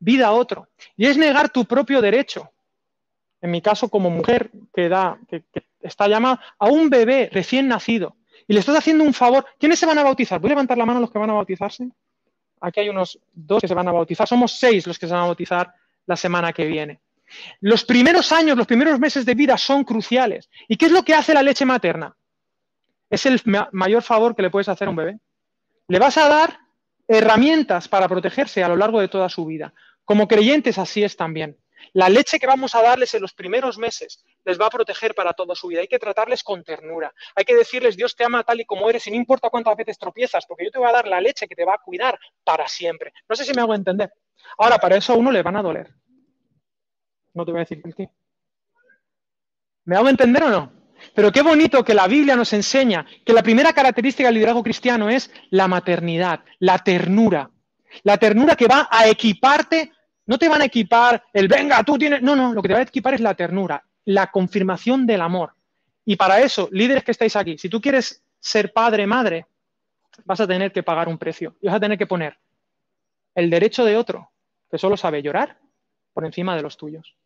vida 0.00 0.26
a 0.26 0.32
otro. 0.32 0.66
Y 0.96 1.06
es 1.06 1.16
negar 1.16 1.48
tu 1.50 1.64
propio 1.64 2.00
derecho. 2.00 2.50
En 3.42 3.50
mi 3.50 3.60
caso, 3.60 3.88
como 3.88 4.08
mujer 4.08 4.50
que, 4.74 4.88
da, 4.88 5.18
que, 5.28 5.42
está 5.80 6.08
llamada 6.08 6.40
a 6.58 6.68
un 6.68 6.88
bebé 6.88 7.28
recién 7.32 7.68
nacido, 7.68 8.16
y 8.46 8.54
le 8.54 8.60
estás 8.60 8.76
haciendo 8.76 9.04
un 9.04 9.14
favor. 9.14 9.46
¿Quiénes 9.58 9.78
se 9.78 9.86
van 9.86 9.98
a 9.98 10.02
bautizar? 10.02 10.40
¿Voy 10.40 10.48
a 10.48 10.52
levantar 10.52 10.78
la 10.78 10.86
mano 10.86 11.00
los 11.00 11.10
que 11.10 11.18
van 11.18 11.30
a 11.30 11.34
bautizarse? 11.34 11.88
Aquí 12.60 12.80
hay 12.80 12.88
unos 12.88 13.18
dos 13.32 13.60
que 13.60 13.68
se 13.68 13.74
van 13.74 13.88
a 13.88 13.92
bautizar. 13.92 14.26
Somos 14.26 14.52
seis 14.52 14.86
los 14.86 14.98
que 14.98 15.06
se 15.06 15.12
van 15.12 15.24
a 15.24 15.26
bautizar 15.26 15.72
la 16.06 16.16
semana 16.16 16.52
que 16.52 16.66
viene. 16.66 17.00
Los 17.60 17.84
primeros 17.84 18.32
años, 18.32 18.56
los 18.56 18.66
primeros 18.66 18.98
meses 18.98 19.24
de 19.24 19.34
vida 19.34 19.56
son 19.56 19.84
cruciales. 19.84 20.50
¿Y 20.68 20.76
qué 20.76 20.86
es 20.86 20.92
lo 20.92 21.02
que 21.02 21.14
hace 21.14 21.34
la 21.34 21.42
leche 21.42 21.64
materna? 21.64 22.14
Es 23.10 23.26
el 23.26 23.40
mayor 23.72 24.02
favor 24.02 24.34
que 24.34 24.42
le 24.42 24.50
puedes 24.50 24.68
hacer 24.68 24.88
a 24.88 24.90
un 24.90 24.96
bebé. 24.96 25.18
Le 25.88 25.98
vas 25.98 26.16
a 26.18 26.28
dar 26.28 26.58
herramientas 27.08 27.88
para 27.88 28.08
protegerse 28.08 28.62
a 28.62 28.68
lo 28.68 28.76
largo 28.76 29.00
de 29.00 29.08
toda 29.08 29.28
su 29.28 29.44
vida. 29.44 29.74
Como 30.04 30.28
creyentes 30.28 30.78
así 30.78 31.02
es 31.02 31.16
también. 31.16 31.56
La 31.92 32.08
leche 32.08 32.38
que 32.38 32.46
vamos 32.46 32.74
a 32.74 32.82
darles 32.82 33.14
en 33.14 33.22
los 33.22 33.32
primeros 33.32 33.78
meses 33.78 34.24
les 34.44 34.60
va 34.60 34.66
a 34.66 34.70
proteger 34.70 35.14
para 35.14 35.32
toda 35.32 35.54
su 35.54 35.68
vida. 35.68 35.80
Hay 35.80 35.88
que 35.88 35.98
tratarles 35.98 36.42
con 36.42 36.62
ternura. 36.64 37.12
Hay 37.34 37.44
que 37.44 37.54
decirles, 37.54 37.96
Dios 37.96 38.16
te 38.16 38.24
ama 38.24 38.44
tal 38.44 38.60
y 38.60 38.64
como 38.64 38.88
eres, 38.88 39.06
y 39.06 39.10
no 39.10 39.16
importa 39.16 39.50
cuántas 39.50 39.76
veces 39.76 39.98
tropiezas, 39.98 40.46
porque 40.46 40.64
yo 40.64 40.70
te 40.70 40.78
voy 40.78 40.88
a 40.88 40.92
dar 40.92 41.08
la 41.08 41.20
leche 41.20 41.48
que 41.48 41.54
te 41.54 41.64
va 41.64 41.74
a 41.74 41.82
cuidar 41.84 42.18
para 42.44 42.68
siempre. 42.68 43.12
No 43.28 43.36
sé 43.36 43.44
si 43.44 43.52
me 43.52 43.62
hago 43.62 43.74
entender. 43.74 44.12
Ahora, 44.58 44.78
para 44.78 44.96
eso 44.96 45.12
a 45.12 45.16
uno 45.16 45.30
le 45.30 45.42
van 45.42 45.56
a 45.56 45.62
doler. 45.62 45.94
No 47.34 47.44
te 47.44 47.52
voy 47.52 47.60
a 47.60 47.64
decir 47.64 47.82
qué. 47.96 48.10
¿Me 49.84 49.96
hago 49.96 50.08
entender 50.08 50.42
o 50.44 50.50
no? 50.50 50.72
Pero 51.14 51.32
qué 51.32 51.42
bonito 51.42 51.84
que 51.84 51.94
la 51.94 52.06
Biblia 52.06 52.36
nos 52.36 52.52
enseña 52.52 53.04
que 53.24 53.32
la 53.32 53.42
primera 53.42 53.72
característica 53.72 54.28
del 54.28 54.36
liderazgo 54.36 54.62
cristiano 54.62 55.10
es 55.10 55.30
la 55.50 55.68
maternidad, 55.68 56.40
la 56.58 56.78
ternura. 56.78 57.50
La 58.04 58.16
ternura 58.16 58.56
que 58.56 58.68
va 58.68 58.88
a 58.90 59.08
equiparte, 59.08 59.92
no 60.26 60.38
te 60.38 60.48
van 60.48 60.62
a 60.62 60.66
equipar 60.66 61.22
el 61.32 61.48
venga, 61.48 61.82
tú 61.82 61.98
tienes. 61.98 62.22
No, 62.22 62.36
no, 62.36 62.52
lo 62.52 62.62
que 62.62 62.68
te 62.68 62.74
va 62.74 62.80
a 62.80 62.84
equipar 62.84 63.14
es 63.14 63.20
la 63.20 63.34
ternura, 63.34 63.84
la 64.04 64.30
confirmación 64.30 65.06
del 65.06 65.20
amor. 65.20 65.54
Y 66.04 66.16
para 66.16 66.40
eso, 66.40 66.68
líderes 66.72 67.04
que 67.04 67.12
estáis 67.12 67.36
aquí, 67.36 67.58
si 67.58 67.68
tú 67.68 67.80
quieres 67.80 68.22
ser 68.40 68.72
padre, 68.72 69.06
madre, 69.06 69.46
vas 70.24 70.40
a 70.40 70.46
tener 70.46 70.72
que 70.72 70.82
pagar 70.82 71.08
un 71.08 71.18
precio 71.18 71.56
y 71.60 71.66
vas 71.66 71.76
a 71.76 71.80
tener 71.80 71.98
que 71.98 72.06
poner 72.06 72.36
el 73.34 73.50
derecho 73.50 73.84
de 73.84 73.96
otro, 73.96 74.30
que 74.70 74.78
solo 74.78 74.96
sabe 74.96 75.22
llorar, 75.22 75.58
por 76.12 76.24
encima 76.24 76.56
de 76.56 76.62
los 76.62 76.76
tuyos. 76.76 77.16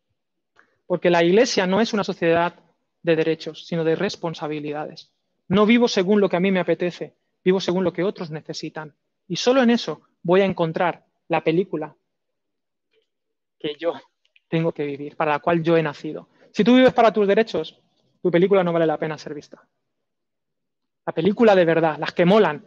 Porque 0.85 1.09
la 1.09 1.23
iglesia 1.23 1.67
no 1.67 1.81
es 1.81 1.93
una 1.93 2.03
sociedad 2.03 2.55
de 3.03 3.15
derechos, 3.15 3.65
sino 3.67 3.83
de 3.83 3.95
responsabilidades. 3.95 5.11
No 5.47 5.65
vivo 5.65 5.87
según 5.87 6.21
lo 6.21 6.29
que 6.29 6.37
a 6.37 6.39
mí 6.39 6.51
me 6.51 6.59
apetece, 6.59 7.13
vivo 7.43 7.59
según 7.59 7.83
lo 7.83 7.93
que 7.93 8.03
otros 8.03 8.31
necesitan. 8.31 8.93
Y 9.27 9.35
solo 9.35 9.61
en 9.61 9.69
eso 9.69 10.01
voy 10.23 10.41
a 10.41 10.45
encontrar 10.45 11.05
la 11.27 11.43
película 11.43 11.95
que 13.59 13.75
yo 13.79 13.93
tengo 14.47 14.71
que 14.71 14.85
vivir, 14.85 15.15
para 15.15 15.33
la 15.33 15.39
cual 15.39 15.61
yo 15.63 15.77
he 15.77 15.83
nacido. 15.83 16.29
Si 16.51 16.63
tú 16.63 16.75
vives 16.75 16.93
para 16.93 17.11
tus 17.11 17.27
derechos, 17.27 17.81
tu 18.21 18.31
película 18.31 18.63
no 18.63 18.73
vale 18.73 18.85
la 18.85 18.97
pena 18.97 19.17
ser 19.17 19.33
vista. 19.33 19.67
La 21.05 21.13
película 21.13 21.55
de 21.55 21.65
verdad, 21.65 21.97
las 21.97 22.13
que 22.13 22.25
molan, 22.25 22.65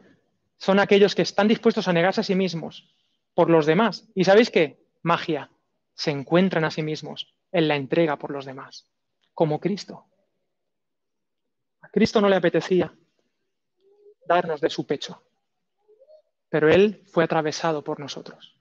son 0.57 0.79
aquellos 0.79 1.15
que 1.15 1.23
están 1.23 1.49
dispuestos 1.49 1.89
a 1.89 1.93
negarse 1.93 2.21
a 2.21 2.25
sí 2.25 2.35
mismos 2.35 2.95
por 3.35 3.51
los 3.51 3.67
demás. 3.67 4.09
¿Y 4.15 4.25
sabéis 4.25 4.51
qué? 4.51 4.85
Magia. 5.03 5.51
Se 5.95 6.11
encuentran 6.11 6.65
a 6.65 6.71
sí 6.71 6.83
mismos 6.83 7.35
en 7.53 7.69
la 7.69 7.77
entrega 7.77 8.17
por 8.17 8.31
los 8.31 8.45
demás, 8.45 8.91
como 9.35 9.61
Cristo. 9.61 10.07
A 11.83 11.89
Cristo 11.89 12.21
no 12.21 12.29
le 12.29 12.37
apetecía 12.37 12.95
darnos 14.27 14.61
de 14.61 14.71
su 14.71 14.87
pecho, 14.87 15.23
pero 16.49 16.71
Él 16.71 17.03
fue 17.07 17.25
atravesado 17.25 17.83
por 17.83 17.99
nosotros. 17.99 18.57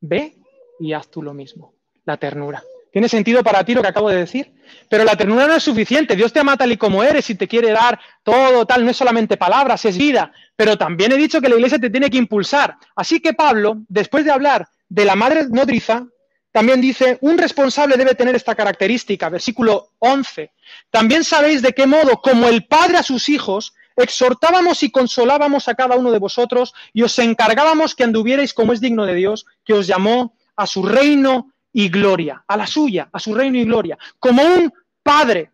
Ve 0.00 0.36
y 0.78 0.92
haz 0.92 1.08
tú 1.10 1.22
lo 1.22 1.34
mismo. 1.34 1.74
La 2.04 2.16
ternura. 2.16 2.62
¿Tiene 2.92 3.08
sentido 3.08 3.44
para 3.44 3.62
ti 3.62 3.74
lo 3.74 3.82
que 3.82 3.88
acabo 3.88 4.08
de 4.08 4.16
decir? 4.16 4.54
Pero 4.88 5.04
la 5.04 5.16
ternura 5.16 5.46
no 5.46 5.54
es 5.54 5.62
suficiente. 5.62 6.16
Dios 6.16 6.32
te 6.32 6.40
ama 6.40 6.56
tal 6.56 6.72
y 6.72 6.78
como 6.78 7.04
eres 7.04 7.28
y 7.28 7.34
te 7.34 7.46
quiere 7.46 7.70
dar 7.70 8.00
todo 8.22 8.64
tal. 8.64 8.84
No 8.84 8.90
es 8.90 8.96
solamente 8.96 9.36
palabras, 9.36 9.84
es 9.84 9.98
vida. 9.98 10.32
Pero 10.56 10.78
también 10.78 11.12
he 11.12 11.16
dicho 11.16 11.40
que 11.40 11.48
la 11.48 11.56
iglesia 11.56 11.78
te 11.78 11.90
tiene 11.90 12.08
que 12.08 12.16
impulsar. 12.16 12.76
Así 12.94 13.20
que 13.20 13.34
Pablo, 13.34 13.82
después 13.88 14.24
de 14.24 14.30
hablar 14.30 14.68
de 14.88 15.04
la 15.04 15.14
madre 15.14 15.46
nodriza, 15.50 16.06
también 16.52 16.80
dice, 16.80 17.18
un 17.20 17.36
responsable 17.36 17.98
debe 17.98 18.14
tener 18.14 18.34
esta 18.34 18.54
característica, 18.54 19.28
versículo 19.28 19.90
11. 19.98 20.52
También 20.90 21.22
sabéis 21.22 21.60
de 21.60 21.74
qué 21.74 21.86
modo, 21.86 22.22
como 22.22 22.48
el 22.48 22.64
Padre 22.64 22.96
a 22.96 23.02
sus 23.02 23.28
hijos, 23.28 23.74
exhortábamos 23.94 24.82
y 24.82 24.90
consolábamos 24.90 25.68
a 25.68 25.74
cada 25.74 25.96
uno 25.96 26.12
de 26.12 26.18
vosotros 26.18 26.72
y 26.94 27.02
os 27.02 27.18
encargábamos 27.18 27.94
que 27.94 28.04
anduvierais 28.04 28.54
como 28.54 28.72
es 28.72 28.80
digno 28.80 29.04
de 29.04 29.12
Dios, 29.12 29.44
que 29.66 29.74
os 29.74 29.86
llamó 29.86 30.34
a 30.56 30.66
su 30.66 30.82
reino 30.82 31.52
y 31.72 31.88
gloria, 31.88 32.42
a 32.46 32.56
la 32.56 32.66
suya, 32.66 33.08
a 33.12 33.18
su 33.18 33.34
reino 33.34 33.58
y 33.58 33.64
gloria, 33.64 33.98
como 34.18 34.42
un 34.42 34.72
padre. 35.02 35.50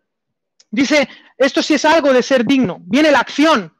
Dice, 0.71 1.09
esto 1.37 1.63
sí 1.63 1.75
es 1.75 1.85
algo 1.85 2.13
de 2.13 2.23
ser 2.23 2.45
digno. 2.45 2.79
Viene 2.81 3.11
la 3.11 3.19
acción. 3.19 3.75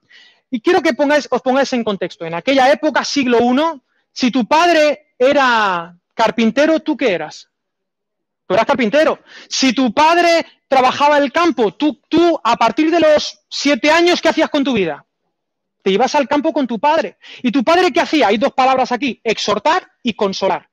Y 0.51 0.61
quiero 0.61 0.83
que 0.83 0.93
pongáis, 0.93 1.29
os 1.31 1.41
pongáis 1.41 1.73
en 1.73 1.85
contexto. 1.85 2.27
En 2.27 2.35
aquella 2.35 2.71
época, 2.71 3.05
siglo 3.05 3.39
I, 3.39 3.81
si 4.13 4.31
tu 4.31 4.47
padre 4.47 5.15
era 5.19 5.97
carpintero, 6.15 6.81
¿tú 6.81 6.97
qué 6.97 7.13
eras? 7.13 7.49
Tú 8.47 8.55
eras 8.55 8.67
carpintero. 8.67 9.21
Si 9.49 9.73
tu 9.73 9.95
padre 9.95 10.45
trabajaba 10.69 11.19
el 11.19 11.33
campo, 11.33 11.73
tú, 11.75 12.01
tú 12.09 12.39
a 12.43 12.57
partir 12.57 12.91
de 12.91 13.01
los 13.01 13.39
siete 13.49 13.91
años, 13.91 14.21
¿qué 14.21 14.29
hacías 14.29 14.51
con 14.51 14.65
tu 14.65 14.73
vida? 14.73 15.07
Te 15.83 15.91
ibas 15.91 16.15
al 16.15 16.29
campo 16.29 16.53
con 16.53 16.67
tu 16.67 16.79
padre. 16.79 17.19
¿Y 17.43 17.51
tu 17.51 17.65
padre 17.65 17.93
qué 17.93 18.01
hacía? 18.01 18.29
Hay 18.29 18.37
dos 18.37 18.53
palabras 18.53 18.93
aquí, 18.93 19.21
exhortar 19.25 19.91
y 20.03 20.15
consolar. 20.15 20.69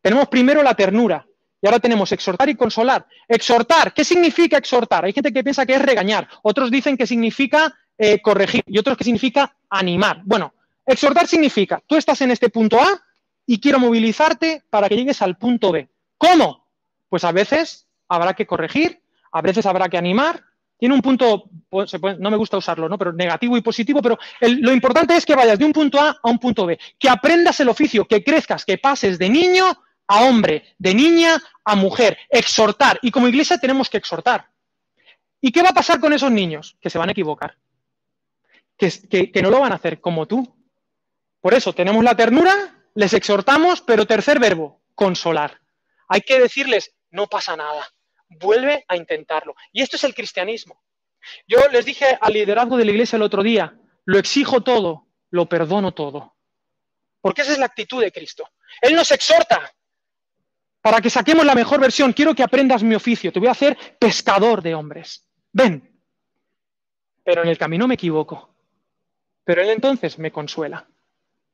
Tenemos 0.00 0.28
primero 0.28 0.62
la 0.62 0.74
ternura 0.74 1.26
y 1.60 1.66
ahora 1.66 1.80
tenemos 1.80 2.12
exhortar 2.12 2.48
y 2.48 2.54
consolar. 2.54 3.06
Exhortar, 3.26 3.92
¿qué 3.92 4.04
significa 4.04 4.58
exhortar? 4.58 5.04
Hay 5.04 5.12
gente 5.12 5.32
que 5.32 5.42
piensa 5.42 5.66
que 5.66 5.74
es 5.74 5.82
regañar, 5.82 6.28
otros 6.42 6.70
dicen 6.70 6.96
que 6.96 7.06
significa 7.06 7.74
eh, 7.96 8.20
corregir 8.20 8.62
y 8.66 8.78
otros 8.78 8.96
que 8.96 9.04
significa 9.04 9.56
animar. 9.68 10.22
Bueno, 10.24 10.54
exhortar 10.86 11.26
significa, 11.26 11.82
tú 11.86 11.96
estás 11.96 12.20
en 12.20 12.30
este 12.30 12.48
punto 12.48 12.80
A 12.80 13.02
y 13.44 13.60
quiero 13.60 13.78
movilizarte 13.78 14.62
para 14.70 14.88
que 14.88 14.96
llegues 14.96 15.20
al 15.22 15.36
punto 15.36 15.72
B. 15.72 15.88
¿Cómo? 16.16 16.68
Pues 17.08 17.24
a 17.24 17.32
veces 17.32 17.86
habrá 18.08 18.34
que 18.34 18.46
corregir, 18.46 19.00
a 19.32 19.42
veces 19.42 19.66
habrá 19.66 19.88
que 19.88 19.98
animar. 19.98 20.44
Tiene 20.78 20.94
un 20.94 21.02
punto, 21.02 21.50
pues, 21.68 21.92
no 22.20 22.30
me 22.30 22.36
gusta 22.36 22.56
usarlo, 22.56 22.88
¿no? 22.88 22.96
Pero 22.96 23.12
negativo 23.12 23.56
y 23.56 23.62
positivo, 23.62 24.00
pero 24.00 24.16
lo 24.40 24.72
importante 24.72 25.16
es 25.16 25.26
que 25.26 25.34
vayas 25.34 25.58
de 25.58 25.64
un 25.64 25.72
punto 25.72 26.00
A 26.00 26.16
a 26.22 26.30
un 26.30 26.38
punto 26.38 26.66
B, 26.66 26.78
que 26.96 27.08
aprendas 27.08 27.58
el 27.58 27.68
oficio, 27.68 28.06
que 28.06 28.22
crezcas, 28.22 28.64
que 28.64 28.78
pases 28.78 29.18
de 29.18 29.28
niño 29.28 29.76
a 30.08 30.24
hombre, 30.24 30.74
de 30.78 30.94
niña 30.94 31.40
a 31.64 31.76
mujer, 31.76 32.18
exhortar. 32.28 32.98
Y 33.02 33.10
como 33.10 33.28
iglesia 33.28 33.58
tenemos 33.58 33.88
que 33.88 33.98
exhortar. 33.98 34.48
¿Y 35.40 35.52
qué 35.52 35.62
va 35.62 35.68
a 35.68 35.74
pasar 35.74 36.00
con 36.00 36.12
esos 36.12 36.32
niños? 36.32 36.76
Que 36.80 36.90
se 36.90 36.98
van 36.98 37.10
a 37.10 37.12
equivocar 37.12 37.56
que, 38.78 39.42
no 39.42 39.50
lo 39.50 39.60
van 39.60 39.72
a 39.72 39.76
hacer 39.76 40.00
como 40.00 40.26
tú. 40.26 40.56
Por 41.40 41.54
eso 41.54 41.72
tenemos 41.74 42.02
la 42.04 42.16
ternura, 42.16 42.52
les 42.94 43.12
exhortamos, 43.12 43.82
pero 43.82 44.06
tercer 44.06 44.38
verbo, 44.38 44.80
consolar. 44.94 45.60
Hay 46.08 46.20
que 46.22 46.38
decirles, 46.38 46.94
no 47.10 47.26
pasa 47.26 47.56
nada, 47.56 47.86
vuelve 48.28 48.84
a 48.88 48.96
intentarlo. 48.96 49.54
Y 49.72 49.82
esto 49.82 49.96
es 49.96 50.04
el 50.04 50.14
cristianismo. 50.14 50.82
Yo 51.46 51.58
les 51.70 51.84
dije 51.84 52.16
al 52.20 52.32
liderazgo 52.32 52.76
de 52.76 52.84
la 52.84 52.92
iglesia 52.92 53.16
el 53.16 53.22
otro 53.22 53.42
día, 53.42 53.76
lo 54.04 54.18
exijo 54.18 54.62
todo, 54.62 55.08
lo 55.30 55.48
perdono 55.48 55.92
todo. 55.92 56.36
Porque 57.20 57.42
esa 57.42 57.52
es 57.52 57.58
la 57.58 57.66
actitud 57.66 58.00
de 58.00 58.12
Cristo. 58.12 58.48
Él 58.80 58.94
nos 58.94 59.10
exhorta 59.10 59.72
para 60.80 61.00
que 61.00 61.10
saquemos 61.10 61.44
la 61.44 61.54
mejor 61.54 61.80
versión. 61.80 62.12
Quiero 62.12 62.34
que 62.34 62.42
aprendas 62.42 62.82
mi 62.82 62.94
oficio, 62.94 63.32
te 63.32 63.38
voy 63.38 63.48
a 63.48 63.52
hacer 63.52 63.76
pescador 63.98 64.62
de 64.62 64.74
hombres. 64.74 65.26
Ven. 65.52 65.90
Pero 67.24 67.42
en 67.42 67.48
el 67.48 67.58
camino 67.58 67.86
me 67.86 67.94
equivoco 67.94 68.48
pero 69.48 69.62
Él 69.62 69.70
entonces 69.70 70.18
me 70.18 70.30
consuela. 70.30 70.86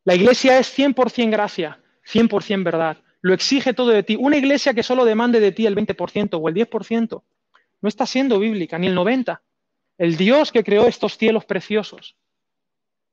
La 0.03 0.17
iglesia 0.17 0.59
es 0.59 0.77
100% 0.77 1.31
gracia, 1.31 1.81
100% 2.05 2.65
verdad. 2.65 2.97
Lo 3.21 3.33
exige 3.33 3.73
todo 3.73 3.91
de 3.91 4.03
ti. 4.03 4.17
Una 4.19 4.37
iglesia 4.37 4.75
que 4.75 4.83
solo 4.83 5.05
demande 5.05 5.39
de 5.39 5.53
ti 5.53 5.65
el 5.65 5.77
20% 5.77 6.41
o 6.43 6.49
el 6.49 6.57
10% 6.57 7.23
no 7.81 7.89
está 7.89 8.05
siendo 8.05 8.41
bíblica, 8.41 8.81
ni 8.81 8.89
el 8.89 8.97
90%. 8.97 9.41
El 9.97 10.17
Dios 10.17 10.51
que 10.51 10.65
creó 10.65 10.89
estos 10.89 11.17
cielos 11.17 11.45
preciosos 11.45 12.17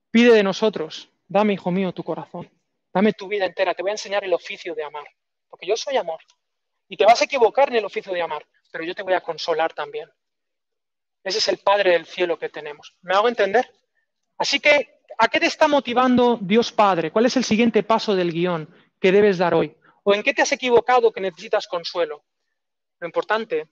pide 0.10 0.34
de 0.34 0.41
nosotros, 0.41 1.12
dame, 1.27 1.53
hijo 1.53 1.70
mío, 1.70 1.94
tu 1.94 2.03
corazón, 2.03 2.50
dame 2.91 3.13
tu 3.13 3.27
vida 3.27 3.46
entera, 3.46 3.75
te 3.75 3.84
voy 3.84 3.91
a 3.91 3.94
enseñar 3.94 4.24
el 4.24 4.34
oficio 4.34 4.74
de 4.74 4.84
amar, 4.84 5.06
porque 5.51 5.67
yo 5.67 5.77
soy 5.77 5.98
amor. 5.98 6.20
Y 6.88 6.98
te 6.98 7.05
vas 7.05 7.22
a 7.22 7.25
equivocar 7.25 7.70
en 7.70 7.75
el 7.75 7.86
oficio 7.86 8.12
de 8.12 8.22
amar, 8.22 8.43
pero 8.72 8.84
yo 8.84 8.96
te 8.96 9.03
voy 9.03 9.13
a 9.13 9.22
consolar 9.22 9.74
también. 9.74 10.10
Ese 11.24 11.38
es 11.38 11.48
el 11.50 11.60
Padre 11.60 11.91
del 11.91 12.08
cielo 12.08 12.39
que 12.39 12.50
tenemos. 12.50 12.96
¿Me 13.01 13.13
hago 13.13 13.27
entender? 13.27 13.70
Así 14.38 14.60
que, 14.60 15.01
¿a 15.20 15.27
qué 15.27 15.39
te 15.39 15.46
está 15.46 15.67
motivando 15.67 16.39
Dios 16.41 16.72
Padre? 16.72 17.12
¿Cuál 17.12 17.27
es 17.27 17.38
el 17.38 17.43
siguiente 17.43 17.84
paso 17.84 18.15
del 18.15 18.31
guion 18.31 18.67
que 19.00 19.12
debes 19.12 19.38
dar 19.38 19.53
hoy? 19.53 19.75
¿O 20.03 20.15
en 20.15 20.24
qué 20.24 20.34
te 20.34 20.41
has 20.41 20.51
equivocado 20.51 21.12
que 21.12 21.22
necesitas 21.22 21.67
consuelo? 21.67 22.24
Lo 23.00 23.08
importante 23.08 23.70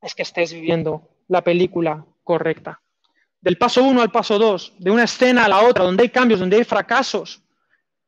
es 0.00 0.14
que 0.14 0.22
estés 0.22 0.52
viviendo 0.52 1.08
la 1.28 1.42
película 1.42 2.04
correcta. 2.24 2.82
del 3.40 3.56
paso 3.56 3.82
1 3.82 4.02
al 4.02 4.10
paso 4.10 4.38
2, 4.38 4.74
de 4.78 4.90
una 4.90 5.04
escena 5.04 5.46
a 5.46 5.48
la 5.48 5.62
otra, 5.62 5.84
donde 5.84 6.02
hay 6.02 6.10
cambios, 6.10 6.40
donde 6.40 6.56
hay 6.56 6.64
fracasos, 6.64 7.42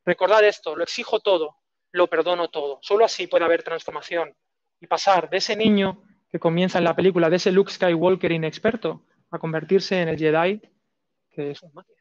recordad 0.05 0.43
esto, 0.43 0.75
lo 0.75 0.83
exijo 0.83 1.19
todo, 1.19 1.57
lo 1.93 2.07
perdono 2.07 2.49
todo. 2.49 2.79
Solo 2.81 3.05
así 3.05 3.27
puede 3.27 3.45
haber 3.45 3.63
transformación 3.63 4.35
y 4.81 4.87
pasar 4.87 5.29
de 5.29 5.37
ese 5.37 5.55
niño 5.55 6.03
que 6.29 6.39
comienza 6.39 6.77
en 6.77 6.83
la 6.83 6.95
película, 6.95 7.29
de 7.29 7.37
ese 7.37 7.51
Luke 7.51 7.71
Skywalker 7.71 8.31
inexperto, 8.31 9.05
a 9.31 9.39
convertirse 9.39 10.01
en 10.01 10.09
el 10.09 10.17
Jedi 10.17 10.61
que 11.33 11.51
es 11.51 11.63
un 11.63 11.73
máquina. 11.73 11.99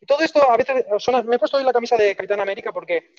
Y 0.00 0.06
todo 0.06 0.20
esto, 0.20 0.50
a 0.50 0.56
veces, 0.56 0.84
me 1.24 1.36
he 1.36 1.38
puesto 1.38 1.56
hoy 1.56 1.64
la 1.64 1.72
camisa 1.72 1.96
de 1.96 2.14
Capitán 2.14 2.40
América 2.40 2.72
porque 2.72 3.12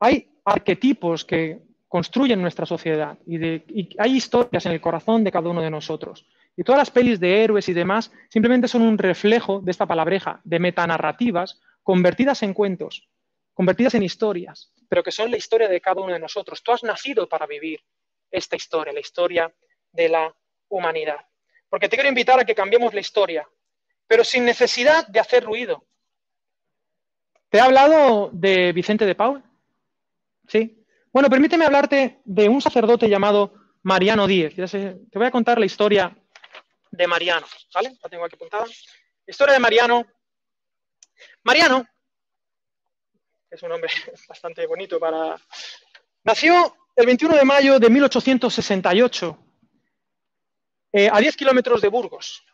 hay 0.00 0.28
arquetipos 0.44 1.24
que 1.24 1.60
construyen 1.86 2.40
nuestra 2.40 2.66
sociedad 2.66 3.18
y, 3.26 3.60
hay 3.98 4.16
historias 4.16 4.66
en 4.66 4.72
el 4.72 4.80
corazón 4.80 5.22
de 5.22 5.30
cada 5.30 5.50
uno 5.50 5.60
de 5.60 5.70
nosotros. 5.70 6.26
Y 6.56 6.64
todas 6.64 6.80
las 6.80 6.90
pelis 6.90 7.20
de 7.20 7.44
héroes 7.44 7.68
y 7.68 7.72
demás 7.72 8.10
simplemente 8.30 8.68
son 8.68 8.82
un 8.82 8.98
reflejo 8.98 9.60
de 9.60 9.70
esta 9.70 9.86
palabreja, 9.86 10.40
de 10.44 10.58
metanarrativas 10.58 11.60
convertidas 11.82 12.42
en 12.42 12.54
cuentos, 12.54 13.08
convertidas 13.54 13.94
en 13.94 14.02
historias, 14.02 14.72
pero 14.88 15.02
que 15.02 15.12
son 15.12 15.30
la 15.30 15.36
historia 15.36 15.68
de 15.68 15.80
cada 15.80 16.00
uno 16.00 16.12
de 16.12 16.18
nosotros. 16.18 16.62
Tú 16.62 16.72
has 16.72 16.82
nacido 16.82 17.28
para 17.28 17.46
vivir 17.46 17.80
esta 18.30 18.56
historia, 18.56 18.92
la 18.92 19.00
historia 19.00 19.54
de 19.92 20.08
la 20.08 20.34
humanidad. 20.68 21.20
Porque 21.68 21.88
te 21.88 21.96
quiero 21.96 22.08
invitar 22.08 22.38
a 22.40 22.44
que 22.44 22.54
cambiemos 22.54 22.92
la 22.94 23.00
historia, 23.00 23.48
pero 24.06 24.24
sin 24.24 24.44
necesidad 24.44 25.06
de 25.06 25.20
hacer 25.20 25.44
ruido. 25.44 25.86
¿Te 27.48 27.58
he 27.58 27.60
hablado 27.60 28.30
de 28.32 28.72
Vicente 28.72 29.04
de 29.04 29.14
Paul? 29.14 29.42
Sí. 30.48 30.84
Bueno, 31.12 31.28
permíteme 31.28 31.66
hablarte 31.66 32.20
de 32.24 32.48
un 32.48 32.62
sacerdote 32.62 33.08
llamado 33.08 33.54
Mariano 33.82 34.26
Díez. 34.26 34.54
Te 34.54 35.18
voy 35.18 35.26
a 35.26 35.30
contar 35.30 35.58
la 35.58 35.66
historia 35.66 36.16
de 36.90 37.06
Mariano. 37.06 37.46
La 37.74 38.08
tengo 38.08 38.24
aquí 38.24 38.36
apuntada. 38.36 38.66
historia 39.26 39.54
de 39.54 39.60
Mariano. 39.60 40.06
Mariano, 41.42 41.86
es 43.52 43.62
un 43.62 43.68
nombre 43.68 43.90
bastante 44.28 44.66
bonito 44.66 44.98
para... 44.98 45.36
Nació 46.24 46.74
el 46.96 47.06
21 47.06 47.36
de 47.36 47.44
mayo 47.44 47.78
de 47.78 47.90
1868 47.90 49.38
eh, 50.92 51.10
a 51.12 51.20
10 51.20 51.36
kilómetros 51.36 51.80
de 51.80 51.88
Burgos. 51.88 52.44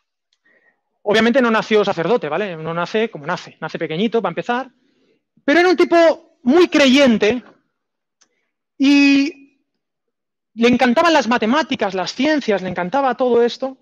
Obviamente 1.02 1.40
no 1.40 1.50
nació 1.50 1.84
sacerdote, 1.84 2.28
¿vale? 2.28 2.56
No 2.56 2.74
nace 2.74 3.10
como 3.10 3.26
nace, 3.26 3.56
nace 3.60 3.78
pequeñito 3.78 4.20
para 4.20 4.32
empezar, 4.32 4.70
pero 5.44 5.60
era 5.60 5.68
un 5.68 5.76
tipo 5.76 6.38
muy 6.42 6.68
creyente, 6.68 7.42
y 8.78 9.58
le 10.54 10.68
encantaban 10.68 11.12
las 11.12 11.26
matemáticas, 11.26 11.94
las 11.94 12.14
ciencias, 12.14 12.62
le 12.62 12.68
encantaba 12.68 13.16
todo 13.16 13.42
esto, 13.42 13.76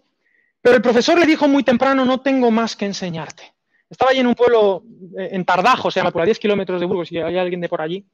pero 0.62 0.76
el 0.76 0.82
profesor 0.82 1.18
le 1.18 1.26
dijo 1.26 1.46
muy 1.46 1.62
temprano, 1.62 2.04
no 2.04 2.20
tengo 2.22 2.50
más 2.50 2.76
que 2.76 2.86
enseñarte. 2.86 3.55
Estaba 3.88 4.10
allí 4.10 4.20
en 4.20 4.26
un 4.26 4.34
pueblo, 4.34 4.82
eh, 5.18 5.28
en 5.32 5.44
Tardajo, 5.44 5.90
se 5.90 6.00
llama, 6.00 6.12
a 6.14 6.24
10 6.24 6.38
kilómetros 6.38 6.80
de 6.80 6.86
Burgos, 6.86 7.08
si 7.08 7.18
hay 7.18 7.38
alguien 7.38 7.60
de 7.60 7.68
por 7.68 7.80
allí. 7.80 8.04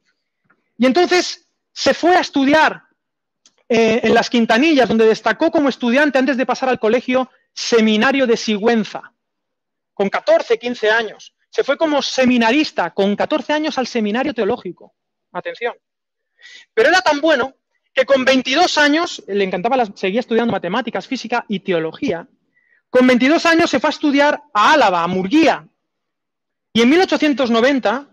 Y 0.77 0.87
entonces 0.87 1.49
se 1.73 1.95
fue 1.95 2.15
a 2.15 2.21
estudiar 2.21 2.83
eh, 3.69 4.01
en 4.03 4.15
las 4.15 4.29
Quintanillas, 4.29 4.89
donde 4.89 5.07
destacó 5.07 5.51
como 5.51 5.69
estudiante 5.69 6.19
antes 6.19 6.37
de 6.37 6.45
pasar 6.45 6.69
al 6.69 6.79
colegio 6.79 7.31
seminario 7.55 8.27
de 8.27 8.37
Sigüenza, 8.37 9.13
con 9.95 10.11
14, 10.11 10.59
15 10.59 10.91
años. 10.91 11.35
Se 11.49 11.65
fue 11.65 11.77
como 11.77 12.03
seminarista, 12.03 12.91
con 12.93 13.17
14 13.17 13.53
años 13.53 13.79
al 13.79 13.87
seminario 13.87 14.35
teológico. 14.35 14.95
Atención. 15.33 15.75
Pero 16.75 16.89
era 16.89 17.01
tan 17.01 17.21
bueno 17.21 17.55
que 17.95 18.05
con 18.05 18.25
22 18.25 18.79
años, 18.79 19.23
le 19.27 19.45
encantaba, 19.45 19.85
seguía 19.95 20.21
estudiando 20.21 20.53
matemáticas, 20.53 21.07
física 21.07 21.45
y 21.49 21.61
teología, 21.61 22.27
con 22.93 23.07
22 23.07 23.47
años 23.47 23.71
se 23.71 23.81
fue 23.81 23.89
a 23.89 23.91
estudiar 23.91 24.43
a 24.53 24.75
Álava, 24.75 25.03
a 25.03 25.07
Murguía. 25.07 25.67
Y 26.75 26.83
en 26.83 26.91
1890 26.91 28.07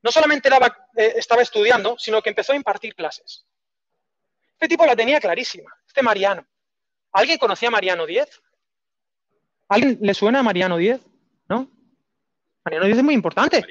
no 0.00 0.10
solamente 0.10 0.48
eh, 0.48 1.12
estaba 1.16 1.42
estudiando, 1.42 1.98
sino 1.98 2.22
que 2.22 2.30
empezó 2.30 2.54
a 2.54 2.56
impartir 2.56 2.94
clases. 2.94 3.44
Este 4.52 4.68
tipo 4.68 4.86
la 4.86 4.96
tenía 4.96 5.20
clarísima, 5.20 5.70
este 5.86 6.00
Mariano. 6.02 6.46
¿Alguien 7.12 7.36
conocía 7.36 7.68
a 7.68 7.72
Mariano 7.72 8.06
Diez? 8.06 8.40
¿Alguien 9.68 9.98
le 10.00 10.14
suena 10.14 10.38
a 10.38 10.42
Mariano 10.42 10.78
Diez? 10.78 11.02
¿No? 11.46 11.70
Mariano 12.64 12.86
Diez 12.86 12.96
es 12.96 13.04
muy 13.04 13.12
importante. 13.12 13.62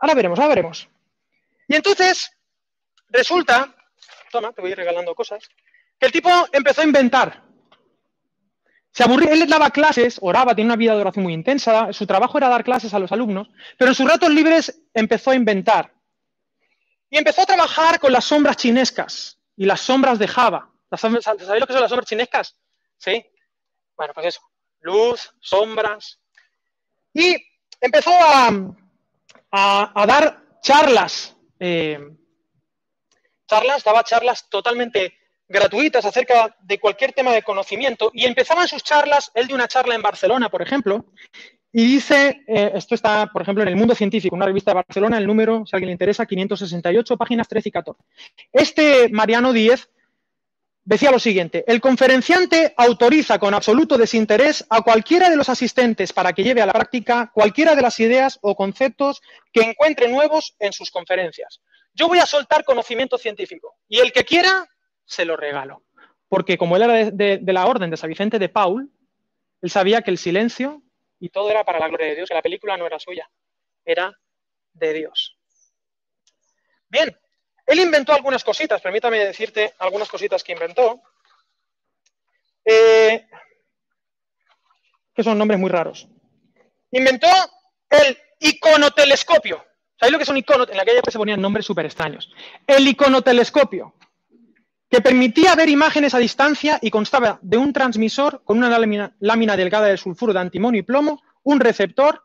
Ahora 0.00 0.14
veremos, 0.14 0.38
ahora 0.38 0.48
veremos. 0.48 0.88
Y 1.66 1.76
entonces, 1.76 2.30
resulta, 3.10 3.76
toma, 4.32 4.54
te 4.54 4.62
voy 4.62 4.70
a 4.70 4.72
ir 4.72 4.78
regalando 4.78 5.14
cosas, 5.14 5.46
que 6.00 6.06
el 6.06 6.12
tipo 6.12 6.30
empezó 6.52 6.80
a 6.80 6.84
inventar. 6.84 7.47
Se 8.98 9.04
aburría, 9.04 9.30
él 9.32 9.46
daba 9.46 9.70
clases, 9.70 10.18
oraba, 10.20 10.56
tenía 10.56 10.72
una 10.72 10.76
vida 10.76 10.92
de 10.92 11.02
oración 11.02 11.22
muy 11.22 11.32
intensa, 11.32 11.92
su 11.92 12.04
trabajo 12.04 12.36
era 12.36 12.48
dar 12.48 12.64
clases 12.64 12.92
a 12.94 12.98
los 12.98 13.12
alumnos, 13.12 13.48
pero 13.76 13.92
en 13.92 13.94
sus 13.94 14.10
ratos 14.10 14.28
libres 14.28 14.82
empezó 14.92 15.30
a 15.30 15.36
inventar. 15.36 15.94
Y 17.08 17.16
empezó 17.16 17.42
a 17.42 17.46
trabajar 17.46 18.00
con 18.00 18.12
las 18.12 18.24
sombras 18.24 18.56
chinescas 18.56 19.38
y 19.54 19.66
las 19.66 19.82
sombras 19.82 20.18
de 20.18 20.26
Java. 20.26 20.72
¿Sabéis 20.96 21.24
lo 21.28 21.66
que 21.68 21.72
son 21.74 21.82
las 21.82 21.90
sombras 21.90 22.08
chinescas? 22.08 22.56
Sí. 22.96 23.24
Bueno, 23.96 24.12
pues 24.14 24.26
eso. 24.26 24.40
Luz, 24.80 25.32
sombras. 25.38 26.18
Y 27.12 27.36
empezó 27.80 28.10
a, 28.10 28.50
dar 30.08 30.42
charlas 30.60 31.36
eh, 31.60 32.00
charlas, 33.46 33.84
daba 33.84 34.02
charlas 34.02 34.48
totalmente 34.48 35.16
gratuitas 35.48 36.04
acerca 36.04 36.56
de 36.60 36.78
cualquier 36.78 37.12
tema 37.12 37.32
de 37.32 37.42
conocimiento 37.42 38.10
y 38.12 38.24
empezaban 38.26 38.68
sus 38.68 38.82
charlas, 38.82 39.30
él 39.34 39.46
dio 39.46 39.56
una 39.56 39.68
charla 39.68 39.94
en 39.94 40.02
Barcelona, 40.02 40.48
por 40.48 40.62
ejemplo, 40.62 41.06
y 41.72 41.84
dice, 41.84 42.44
eh, 42.46 42.72
esto 42.74 42.94
está, 42.94 43.30
por 43.32 43.42
ejemplo, 43.42 43.62
en 43.62 43.68
el 43.68 43.76
Mundo 43.76 43.94
Científico, 43.94 44.34
una 44.34 44.46
revista 44.46 44.70
de 44.70 44.76
Barcelona, 44.76 45.18
el 45.18 45.26
número, 45.26 45.64
si 45.66 45.74
a 45.74 45.76
alguien 45.76 45.88
le 45.88 45.92
interesa, 45.92 46.26
568, 46.26 47.16
páginas 47.16 47.48
13 47.48 47.68
y 47.68 47.72
14. 47.72 48.02
Este 48.52 49.08
Mariano 49.10 49.52
Díez 49.52 49.90
decía 50.88 51.10
lo 51.10 51.18
siguiente, 51.18 51.64
el 51.66 51.82
conferenciante 51.82 52.72
autoriza 52.74 53.38
con 53.38 53.52
absoluto 53.52 53.98
desinterés 53.98 54.64
a 54.70 54.80
cualquiera 54.80 55.28
de 55.28 55.36
los 55.36 55.50
asistentes 55.50 56.14
para 56.14 56.32
que 56.32 56.42
lleve 56.42 56.62
a 56.62 56.66
la 56.66 56.72
práctica 56.72 57.30
cualquiera 57.34 57.74
de 57.74 57.82
las 57.82 58.00
ideas 58.00 58.38
o 58.40 58.56
conceptos 58.56 59.20
que 59.52 59.60
encuentre 59.60 60.08
nuevos 60.08 60.56
en 60.58 60.72
sus 60.72 60.90
conferencias. 60.90 61.60
Yo 61.92 62.08
voy 62.08 62.20
a 62.20 62.26
soltar 62.26 62.64
conocimiento 62.64 63.18
científico 63.18 63.76
y 63.86 63.98
el 63.98 64.12
que 64.12 64.24
quiera, 64.24 64.66
se 65.08 65.24
lo 65.24 65.36
regalo. 65.36 65.82
Porque 66.28 66.58
como 66.58 66.76
él 66.76 66.82
era 66.82 67.10
de, 67.10 67.40
la 67.46 67.66
orden 67.66 67.90
de 67.90 67.96
San 67.96 68.10
Vicente 68.10 68.38
de 68.38 68.48
Paul, 68.48 68.92
él 69.62 69.70
sabía 69.70 70.02
que 70.02 70.10
el 70.10 70.18
silencio 70.18 70.82
y 71.18 71.30
todo 71.30 71.50
era 71.50 71.64
para 71.64 71.80
la 71.80 71.88
gloria 71.88 72.06
de 72.06 72.14
Dios, 72.14 72.28
que 72.28 72.34
la 72.34 72.42
película 72.42 72.76
no 72.76 72.86
era 72.86 72.98
suya, 73.00 73.28
era 73.84 74.16
de 74.74 74.92
Dios. 74.92 75.36
Bien, 76.88 77.18
él 77.66 77.80
inventó 77.80 78.12
algunas 78.12 78.44
cositas, 78.44 78.80
permítame 78.80 79.18
decirte 79.18 79.74
algunas 79.78 80.08
cositas 80.08 80.44
que 80.44 80.52
inventó, 80.52 81.02
eh, 82.64 83.26
que 85.14 85.22
son 85.24 85.38
nombres 85.38 85.58
muy 85.58 85.70
raros. 85.70 86.06
Inventó 86.92 87.26
el 87.90 88.16
iconotelescopio. 88.38 89.64
¿Sabéis 89.98 90.12
lo 90.12 90.18
que 90.18 90.22
es 90.22 90.28
un 90.28 90.36
icono? 90.36 90.64
En 90.68 90.78
aquella 90.78 90.98
época 90.98 91.10
se 91.10 91.18
ponían 91.18 91.40
nombres 91.40 91.66
súper 91.66 91.86
extraños. 91.86 92.30
El 92.66 92.86
iconotelescopio, 92.86 93.94
que 94.90 95.00
permitía 95.02 95.54
ver 95.54 95.68
imágenes 95.68 96.14
a 96.14 96.18
distancia 96.18 96.78
y 96.80 96.90
constaba 96.90 97.38
de 97.42 97.58
un 97.58 97.72
transmisor 97.72 98.42
con 98.44 98.58
una 98.58 98.70
lámina, 98.70 99.56
delgada 99.56 99.86
de 99.86 99.98
sulfuro 99.98 100.32
de 100.32 100.40
antimonio 100.40 100.80
y 100.80 100.84
plomo, 100.84 101.22
un 101.42 101.60
receptor, 101.60 102.24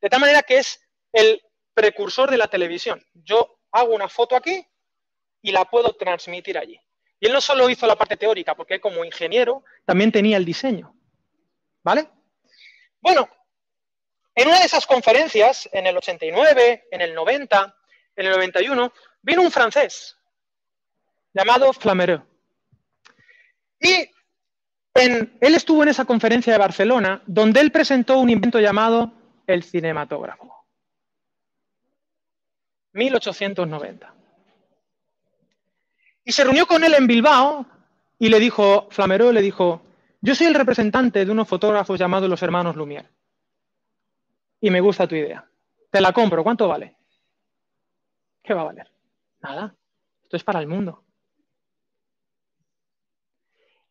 de 0.00 0.08
tal 0.08 0.20
manera 0.20 0.42
que 0.42 0.58
es 0.58 0.80
el 1.12 1.42
precursor 1.74 2.30
de 2.30 2.36
la 2.36 2.46
televisión. 2.46 3.04
Yo 3.12 3.58
hago 3.72 3.94
una 3.94 4.08
foto 4.08 4.36
aquí 4.36 4.64
y 5.42 5.50
la 5.50 5.64
puedo 5.64 5.94
transmitir 5.94 6.58
allí. 6.58 6.80
Y 7.20 7.26
él 7.26 7.32
no 7.32 7.40
solo 7.40 7.68
hizo 7.68 7.86
la 7.86 7.96
parte 7.96 8.16
teórica, 8.16 8.54
porque 8.54 8.80
como 8.80 9.04
ingeniero 9.04 9.64
también 9.84 10.12
tenía 10.12 10.36
el 10.36 10.44
diseño. 10.44 10.94
¿Vale? 11.82 12.08
Bueno, 13.00 13.28
en 14.36 14.46
una 14.46 14.60
de 14.60 14.66
esas 14.66 14.86
conferencias, 14.86 15.68
en 15.72 15.88
el 15.88 15.96
89, 15.96 16.86
en 16.92 17.00
el 17.00 17.14
90, 17.14 17.76
en 18.14 18.26
el 18.26 18.32
91, 18.32 18.92
vino 19.22 19.42
un 19.42 19.50
francés 19.50 20.17
llamado 21.32 21.72
Flamereux. 21.72 22.22
Y 23.80 24.10
él 24.94 25.54
estuvo 25.54 25.82
en 25.82 25.90
esa 25.90 26.04
conferencia 26.04 26.52
de 26.52 26.58
Barcelona, 26.58 27.22
donde 27.26 27.60
él 27.60 27.70
presentó 27.70 28.18
un 28.18 28.30
invento 28.30 28.58
llamado 28.58 29.12
el 29.46 29.62
cinematógrafo. 29.62 30.66
1890. 32.92 34.14
Y 36.24 36.32
se 36.32 36.44
reunió 36.44 36.66
con 36.66 36.82
él 36.84 36.94
en 36.94 37.06
Bilbao 37.06 37.66
y 38.18 38.28
le 38.28 38.40
dijo, 38.40 38.88
Flameró 38.90 39.32
le 39.32 39.40
dijo, 39.40 39.82
yo 40.20 40.34
soy 40.34 40.48
el 40.48 40.54
representante 40.54 41.24
de 41.24 41.30
unos 41.30 41.48
fotógrafos 41.48 41.98
llamados 41.98 42.28
los 42.28 42.42
hermanos 42.42 42.76
Lumière. 42.76 43.08
Y 44.60 44.70
me 44.70 44.80
gusta 44.80 45.06
tu 45.06 45.14
idea. 45.14 45.48
Te 45.90 46.00
la 46.00 46.12
compro. 46.12 46.42
¿Cuánto 46.42 46.66
vale? 46.66 46.96
¿Qué 48.42 48.52
va 48.52 48.62
a 48.62 48.64
valer? 48.64 48.90
Nada. 49.40 49.74
Esto 50.22 50.36
es 50.36 50.44
para 50.44 50.58
el 50.60 50.66
mundo. 50.66 51.04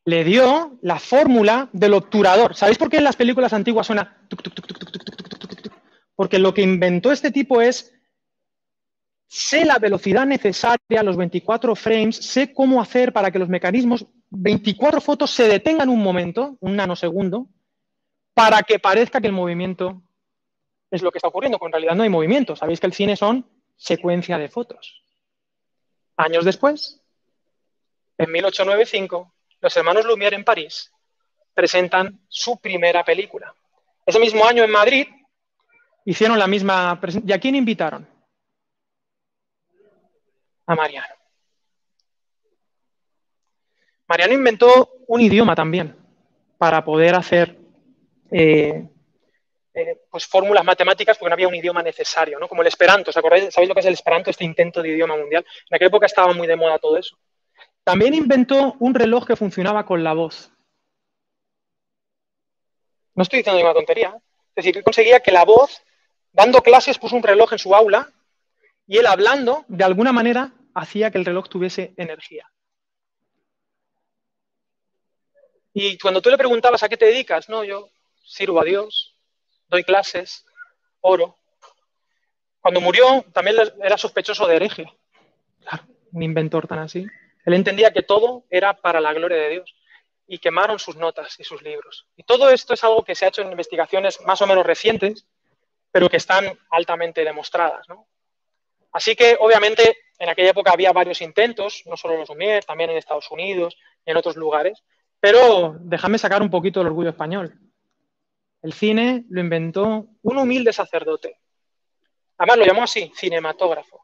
Le 0.07 0.23
dio 0.23 0.79
la 0.83 0.99
fórmula 0.99 1.67
del 1.73 1.93
obturador. 1.93 2.55
¿Sabéis 2.55 2.77
por 2.77 2.89
qué 2.89 2.95
en 2.95 3.03
las 3.03 3.17
películas 3.17 3.51
antiguas 3.51 3.87
suena 3.87 4.25
Porque 6.15 6.39
lo 6.39 6.53
que 6.53 6.61
inventó 6.61 7.11
este 7.11 7.29
tipo 7.29 7.61
es 7.61 7.93
sé 9.27 9.65
la 9.65 9.79
velocidad 9.79 10.25
necesaria, 10.25 11.03
los 11.03 11.17
24 11.17 11.75
frames, 11.75 12.15
sé 12.15 12.53
cómo 12.53 12.81
hacer 12.81 13.11
para 13.11 13.31
que 13.31 13.39
los 13.39 13.49
mecanismos, 13.49 14.05
24 14.29 15.01
fotos 15.01 15.29
se 15.29 15.49
detengan 15.49 15.89
un 15.89 16.01
momento, 16.01 16.55
un 16.61 16.77
nanosegundo, 16.77 17.49
para 18.33 18.63
que 18.63 18.79
parezca 18.79 19.19
que 19.19 19.27
el 19.27 19.33
movimiento 19.33 20.03
es 20.89 21.01
lo 21.01 21.11
que 21.11 21.17
está 21.17 21.27
ocurriendo, 21.27 21.59
cuando 21.59 21.75
en 21.75 21.81
realidad 21.81 21.97
no 21.97 22.03
hay 22.03 22.09
movimiento. 22.09 22.55
Sabéis 22.55 22.79
que 22.79 22.87
el 22.87 22.93
cine 22.93 23.17
son 23.17 23.45
secuencia 23.75 24.37
de 24.37 24.47
fotos. 24.47 25.03
Años 26.15 26.45
después, 26.45 27.01
en 28.17 28.31
1895, 28.31 29.33
los 29.59 29.75
hermanos 29.75 30.05
Lumière 30.05 30.35
en 30.35 30.43
París 30.43 30.91
presentan 31.53 32.21
su 32.27 32.59
primera 32.59 33.03
película. 33.03 33.53
Ese 34.05 34.19
mismo 34.19 34.45
año 34.45 34.63
en 34.63 34.71
Madrid 34.71 35.07
hicieron 36.05 36.37
la 36.37 36.47
misma 36.47 36.99
presentación. 37.01 37.29
¿Y 37.29 37.33
a 37.33 37.39
quién 37.39 37.55
invitaron? 37.55 38.07
A 40.65 40.75
Mariano. 40.75 41.15
Mariano 44.07 44.33
inventó 44.33 44.89
un 45.07 45.21
idioma 45.21 45.55
también 45.55 45.95
para 46.57 46.83
poder 46.83 47.15
hacer 47.15 47.57
eh, 48.31 48.87
eh, 49.73 50.01
pues 50.09 50.25
fórmulas 50.25 50.63
matemáticas 50.63 51.17
porque 51.17 51.29
no 51.29 51.33
había 51.33 51.47
un 51.47 51.55
idioma 51.55 51.83
necesario, 51.83 52.39
¿no? 52.39 52.47
Como 52.47 52.61
el 52.61 52.67
esperanto, 52.67 53.09
¿os 53.09 53.17
acordáis? 53.17 53.53
¿Sabéis 53.53 53.69
lo 53.69 53.75
que 53.75 53.81
es 53.81 53.85
el 53.85 53.93
esperanto, 53.93 54.29
este 54.29 54.45
intento 54.45 54.81
de 54.81 54.89
idioma 54.89 55.17
mundial? 55.17 55.45
En 55.69 55.75
aquella 55.75 55.89
época 55.89 56.05
estaba 56.05 56.33
muy 56.33 56.47
de 56.47 56.55
moda 56.55 56.79
todo 56.79 56.97
eso. 56.97 57.17
También 57.87 58.13
inventó 58.13 58.75
un 58.79 58.93
reloj 58.93 59.25
que 59.25 59.37
funcionaba 59.37 59.85
con 59.85 60.03
la 60.03 60.11
voz. 60.11 60.51
No 63.15 63.23
estoy 63.23 63.39
diciendo 63.39 63.59
ninguna 63.59 63.75
tontería. 63.75 64.13
Es 64.13 64.55
decir, 64.55 64.73
que 64.73 64.83
conseguía 64.83 65.21
que 65.21 65.31
la 65.31 65.45
voz, 65.45 65.81
dando 66.33 66.61
clases, 66.61 66.99
puso 66.99 67.15
un 67.15 67.23
reloj 67.23 67.53
en 67.53 67.59
su 67.59 67.73
aula 67.73 68.11
y 68.87 68.97
él 68.97 69.05
hablando, 69.05 69.63
de 69.69 69.85
alguna 69.85 70.11
manera, 70.11 70.51
hacía 70.73 71.11
que 71.11 71.17
el 71.17 71.23
reloj 71.23 71.47
tuviese 71.47 71.93
energía. 71.95 72.51
Y 75.71 75.97
cuando 75.97 76.21
tú 76.21 76.29
le 76.29 76.37
preguntabas 76.37 76.83
a 76.83 76.89
qué 76.89 76.97
te 76.97 77.05
dedicas, 77.05 77.47
no, 77.47 77.63
yo 77.63 77.89
sirvo 78.21 78.59
a 78.59 78.65
Dios, 78.65 79.15
doy 79.69 79.85
clases, 79.85 80.43
oro. 80.99 81.37
Cuando 82.59 82.81
murió 82.81 83.23
también 83.31 83.55
era 83.81 83.97
sospechoso 83.97 84.45
de 84.45 84.57
hereje. 84.57 84.91
Claro, 85.61 85.85
un 86.11 86.23
inventor 86.23 86.67
tan 86.67 86.79
así. 86.79 87.07
Él 87.47 87.53
entendía 87.53 87.93
que 87.93 88.03
todo 88.03 88.43
era 88.49 88.73
para 88.73 88.99
la 88.99 89.13
gloria 89.13 89.37
de 89.37 89.49
Dios 89.49 89.73
y 90.27 90.37
quemaron 90.39 90.79
sus 90.79 90.97
notas 90.97 91.39
y 91.39 91.45
sus 91.45 91.61
libros. 91.61 92.05
Y 92.17 92.23
todo 92.23 92.49
esto 92.49 92.73
es 92.73 92.83
algo 92.83 93.05
que 93.05 93.15
se 93.15 93.23
ha 93.23 93.29
hecho 93.29 93.41
en 93.41 93.49
investigaciones 93.49 94.19
más 94.25 94.41
o 94.41 94.47
menos 94.47 94.65
recientes, 94.65 95.25
pero 95.89 96.09
que 96.09 96.17
están 96.17 96.59
altamente 96.69 97.23
demostradas. 97.23 97.87
Así 98.91 99.15
que, 99.15 99.37
obviamente, 99.39 99.97
en 100.19 100.27
aquella 100.27 100.49
época 100.49 100.73
había 100.73 100.91
varios 100.91 101.21
intentos, 101.21 101.83
no 101.85 101.95
solo 101.95 102.15
en 102.15 102.19
los 102.19 102.29
Lumière, 102.29 102.65
también 102.65 102.89
en 102.89 102.97
Estados 102.97 103.31
Unidos 103.31 103.77
y 104.05 104.11
en 104.11 104.17
otros 104.17 104.35
lugares, 104.35 104.83
pero 105.21 105.77
déjame 105.79 106.17
sacar 106.17 106.41
un 106.41 106.49
poquito 106.49 106.81
el 106.81 106.87
orgullo 106.87 107.11
español. 107.11 107.57
El 108.61 108.73
cine 108.73 109.23
lo 109.29 109.39
inventó 109.39 110.05
un 110.21 110.37
humilde 110.37 110.73
sacerdote. 110.73 111.39
Además 112.39 112.57
lo 112.57 112.65
llamó 112.65 112.83
así, 112.83 113.09
cinematógrafo. 113.15 114.01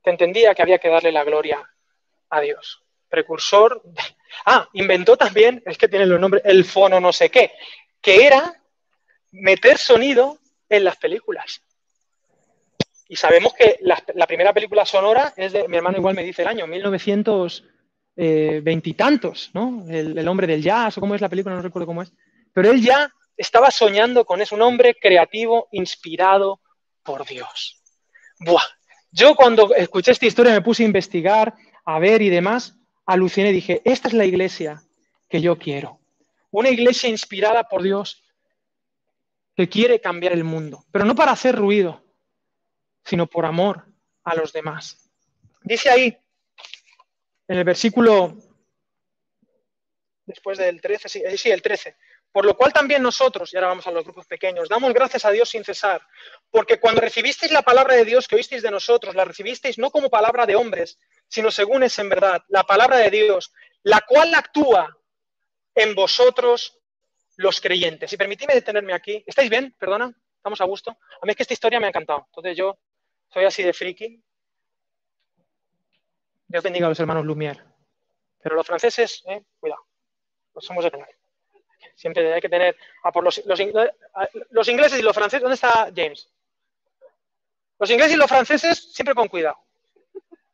Que 0.00 0.10
entendía 0.10 0.54
que 0.54 0.62
había 0.62 0.78
que 0.78 0.88
darle 0.88 1.10
la 1.10 1.24
gloria 1.24 1.68
a 2.30 2.40
Dios. 2.40 2.82
Precursor. 3.08 3.82
Ah, 4.44 4.68
inventó 4.74 5.16
también, 5.16 5.62
es 5.64 5.78
que 5.78 5.88
tiene 5.88 6.04
los 6.06 6.20
nombres, 6.20 6.42
el 6.44 6.64
fono 6.64 7.00
no 7.00 7.12
sé 7.12 7.30
qué, 7.30 7.52
que 8.00 8.26
era 8.26 8.60
meter 9.32 9.78
sonido 9.78 10.38
en 10.68 10.84
las 10.84 10.96
películas. 10.96 11.62
Y 13.08 13.16
sabemos 13.16 13.54
que 13.54 13.78
la, 13.82 14.26
primera 14.26 14.52
película 14.52 14.84
sonora 14.84 15.32
es 15.36 15.52
de, 15.52 15.68
mi 15.68 15.76
hermano 15.76 15.98
igual 15.98 16.16
me 16.16 16.24
dice 16.24 16.42
el 16.42 16.48
año, 16.48 16.66
1920 16.66 18.90
y 18.90 18.94
tantos, 18.94 19.50
¿no? 19.54 19.84
El, 19.88 20.18
el, 20.18 20.28
hombre 20.28 20.48
del 20.48 20.62
jazz, 20.62 20.98
o 20.98 21.00
cómo 21.00 21.14
es 21.14 21.20
la 21.20 21.28
película, 21.28 21.54
no 21.54 21.62
recuerdo 21.62 21.86
cómo 21.86 22.02
es. 22.02 22.12
Pero 22.52 22.68
él 22.70 22.82
ya 22.82 23.08
estaba 23.36 23.70
soñando 23.70 24.24
con 24.24 24.40
eso, 24.40 24.56
un 24.56 24.62
hombre 24.62 24.96
creativo, 25.00 25.68
inspirado 25.70 26.60
por 27.02 27.24
Dios. 27.26 27.80
Buah. 28.40 28.64
Yo 29.10 29.34
cuando 29.34 29.74
escuché 29.74 30.12
esta 30.12 30.26
historia 30.26 30.52
me 30.52 30.60
puse 30.60 30.82
a 30.82 30.86
investigar 30.86 31.54
a 31.86 31.98
ver 31.98 32.20
y 32.20 32.28
demás, 32.28 32.76
aluciné 33.06 33.50
y 33.50 33.54
dije, 33.54 33.80
esta 33.84 34.08
es 34.08 34.14
la 34.14 34.24
iglesia 34.24 34.82
que 35.28 35.40
yo 35.40 35.56
quiero. 35.56 36.00
Una 36.50 36.68
iglesia 36.68 37.08
inspirada 37.08 37.64
por 37.64 37.82
Dios 37.82 38.24
que 39.54 39.68
quiere 39.68 40.00
cambiar 40.00 40.32
el 40.32 40.44
mundo, 40.44 40.84
pero 40.90 41.04
no 41.04 41.14
para 41.14 41.32
hacer 41.32 41.56
ruido, 41.56 42.04
sino 43.04 43.26
por 43.26 43.46
amor 43.46 43.86
a 44.24 44.34
los 44.34 44.52
demás. 44.52 45.10
Dice 45.62 45.88
ahí, 45.88 46.18
en 47.48 47.58
el 47.58 47.64
versículo, 47.64 48.36
después 50.26 50.58
del 50.58 50.80
13, 50.80 51.08
sí, 51.08 51.22
sí, 51.36 51.50
el 51.50 51.62
13, 51.62 51.96
por 52.32 52.44
lo 52.44 52.56
cual 52.56 52.72
también 52.72 53.02
nosotros, 53.02 53.52
y 53.52 53.56
ahora 53.56 53.68
vamos 53.68 53.86
a 53.86 53.92
los 53.92 54.04
grupos 54.04 54.26
pequeños, 54.26 54.68
damos 54.68 54.92
gracias 54.92 55.24
a 55.24 55.30
Dios 55.30 55.48
sin 55.48 55.64
cesar, 55.64 56.02
porque 56.50 56.80
cuando 56.80 57.00
recibisteis 57.00 57.52
la 57.52 57.62
palabra 57.62 57.94
de 57.94 58.04
Dios 58.04 58.26
que 58.26 58.36
oísteis 58.36 58.62
de 58.62 58.70
nosotros, 58.70 59.14
la 59.14 59.24
recibisteis 59.24 59.78
no 59.78 59.90
como 59.90 60.10
palabra 60.10 60.44
de 60.44 60.56
hombres, 60.56 60.98
sino 61.28 61.50
según 61.50 61.82
es 61.82 61.98
en 61.98 62.08
verdad, 62.08 62.42
la 62.48 62.64
palabra 62.64 62.98
de 62.98 63.10
Dios, 63.10 63.52
la 63.82 64.00
cual 64.00 64.34
actúa 64.34 64.96
en 65.74 65.94
vosotros 65.94 66.78
los 67.36 67.60
creyentes. 67.60 68.12
Y 68.12 68.16
permitidme 68.16 68.54
detenerme 68.54 68.94
aquí. 68.94 69.22
¿Estáis 69.26 69.50
bien? 69.50 69.74
Perdona, 69.78 70.12
¿estamos 70.36 70.60
a 70.60 70.64
gusto? 70.64 70.90
A 70.90 71.26
mí 71.26 71.30
es 71.30 71.36
que 71.36 71.42
esta 71.42 71.54
historia 71.54 71.78
me 71.78 71.86
ha 71.86 71.90
encantado. 71.90 72.24
Entonces 72.26 72.56
yo 72.56 72.78
soy 73.32 73.44
así 73.44 73.62
de 73.62 73.72
friki. 73.72 74.22
Dios 76.48 76.62
bendiga 76.62 76.86
a 76.86 76.88
los 76.88 77.00
hermanos 77.00 77.24
Lumière. 77.24 77.62
Pero 78.42 78.54
los 78.54 78.66
franceses, 78.66 79.22
eh, 79.26 79.42
cuidado, 79.58 79.86
los 80.54 80.64
somos 80.64 80.84
de 80.84 80.90
tener. 80.90 81.08
Siempre 81.94 82.32
hay 82.32 82.40
que 82.40 82.48
tener 82.48 82.76
a 83.02 83.10
por 83.10 83.24
los, 83.24 83.42
los, 83.46 84.68
ingleses 84.68 84.98
y 84.98 85.02
los 85.02 85.14
franceses. 85.14 85.42
¿Dónde 85.42 85.54
está 85.54 85.90
James? 85.94 86.30
Los 87.78 87.90
ingleses 87.90 88.14
y 88.14 88.16
los 88.16 88.28
franceses 88.28 88.92
siempre 88.92 89.14
con 89.14 89.28
cuidado. 89.28 89.58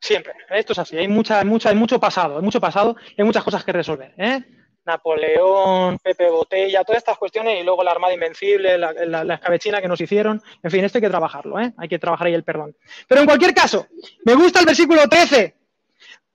Siempre. 0.02 0.34
Esto 0.50 0.72
es 0.72 0.80
así. 0.80 0.98
Hay, 0.98 1.06
mucha, 1.06 1.44
mucha, 1.44 1.68
hay 1.68 1.76
mucho 1.76 2.00
pasado. 2.00 2.36
Hay 2.36 2.42
mucho 2.42 2.60
pasado 2.60 2.96
hay 3.16 3.24
muchas 3.24 3.44
cosas 3.44 3.64
que 3.64 3.70
resolver. 3.70 4.12
¿eh? 4.18 4.42
Napoleón, 4.84 5.96
Pepe 5.98 6.28
Botella, 6.28 6.82
todas 6.82 6.98
estas 6.98 7.16
cuestiones 7.16 7.60
y 7.60 7.62
luego 7.62 7.84
la 7.84 7.92
Armada 7.92 8.12
Invencible, 8.12 8.76
la, 8.76 8.92
la, 8.92 9.34
escabechina 9.34 9.80
que 9.80 9.86
nos 9.86 10.00
hicieron. 10.00 10.42
En 10.60 10.70
fin, 10.72 10.84
esto 10.84 10.98
hay 10.98 11.02
que 11.02 11.08
trabajarlo. 11.08 11.60
¿eh? 11.60 11.72
Hay 11.76 11.88
que 11.88 12.00
trabajar 12.00 12.26
ahí 12.26 12.34
el 12.34 12.42
perdón. 12.42 12.76
Pero 13.06 13.20
en 13.20 13.28
cualquier 13.28 13.54
caso, 13.54 13.86
me 14.24 14.34
gusta 14.34 14.58
el 14.58 14.66
versículo 14.66 15.08
13. 15.08 15.54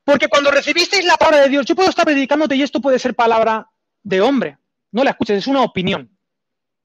Porque 0.05 0.29
cuando 0.29 0.49
recibisteis 0.49 1.03
la 1.03 1.17
palabra 1.17 1.41
de 1.41 1.49
Dios, 1.49 1.65
yo 1.65 1.75
puedo 1.75 1.89
estar 1.89 2.05
predicándote 2.05 2.55
y 2.55 2.63
esto 2.63 2.79
puede 2.79 2.99
ser 2.99 3.15
palabra 3.15 3.69
de 4.01 4.21
hombre. 4.21 4.57
No 4.93 5.03
la 5.03 5.09
escuches, 5.09 5.39
es 5.39 5.47
una 5.47 5.61
opinión. 5.63 6.09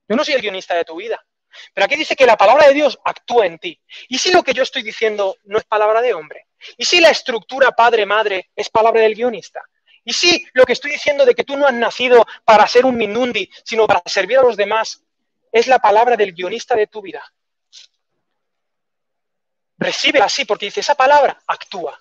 Yo 0.09 0.17
no 0.17 0.25
soy 0.25 0.35
el 0.35 0.43
guionista 0.43 0.75
de 0.75 0.85
tu 0.85 0.97
vida. 0.97 1.25
Pero 1.75 1.85
aquí 1.85 1.97
dice 1.97 2.17
que 2.17 2.27
la 2.27 2.37
palabra 2.37 2.69
de 2.69 2.75
Dios 2.75 2.99
actúa 3.05 3.47
en 3.47 3.59
ti. 3.59 3.81
¿Y 4.09 4.19
si 4.19 4.33
lo 4.33 4.43
que 4.43 4.53
yo 4.53 4.63
estoy 4.63 4.83
diciendo 4.83 5.37
no 5.45 5.59
es 5.59 5.65
palabra 5.65 6.01
de 6.01 6.15
hombre? 6.15 6.47
¿Y 6.77 6.85
si 6.85 7.01
la 7.01 7.11
estructura 7.11 7.73
padre-madre 7.73 8.51
es 8.55 8.69
palabra 8.71 9.01
del 9.01 9.15
guionista? 9.15 9.63
¿Y 10.05 10.13
si 10.13 10.45
lo 10.53 10.65
que 10.65 10.73
estoy 10.73 10.93
diciendo 10.93 11.25
de 11.25 11.35
que 11.35 11.45
tú 11.45 11.57
no 11.57 11.67
has 11.67 11.75
nacido 11.75 12.27
para 12.45 12.67
ser 12.67 12.85
un 12.85 12.97
minundi, 12.97 13.49
sino 13.65 13.87
para 13.87 14.03
servir 14.07 14.39
a 14.39 14.43
los 14.43 14.57
demás, 14.57 15.03
es 15.53 15.67
la 15.67 15.79
palabra 15.79 16.17
del 16.17 16.33
guionista 16.33 16.75
de 16.75 16.87
tu 16.87 17.01
vida? 17.03 17.23
Recibe 19.79 20.21
así, 20.21 20.45
porque 20.45 20.67
dice, 20.67 20.81
esa 20.81 20.95
palabra 20.95 21.41
actúa. 21.47 22.01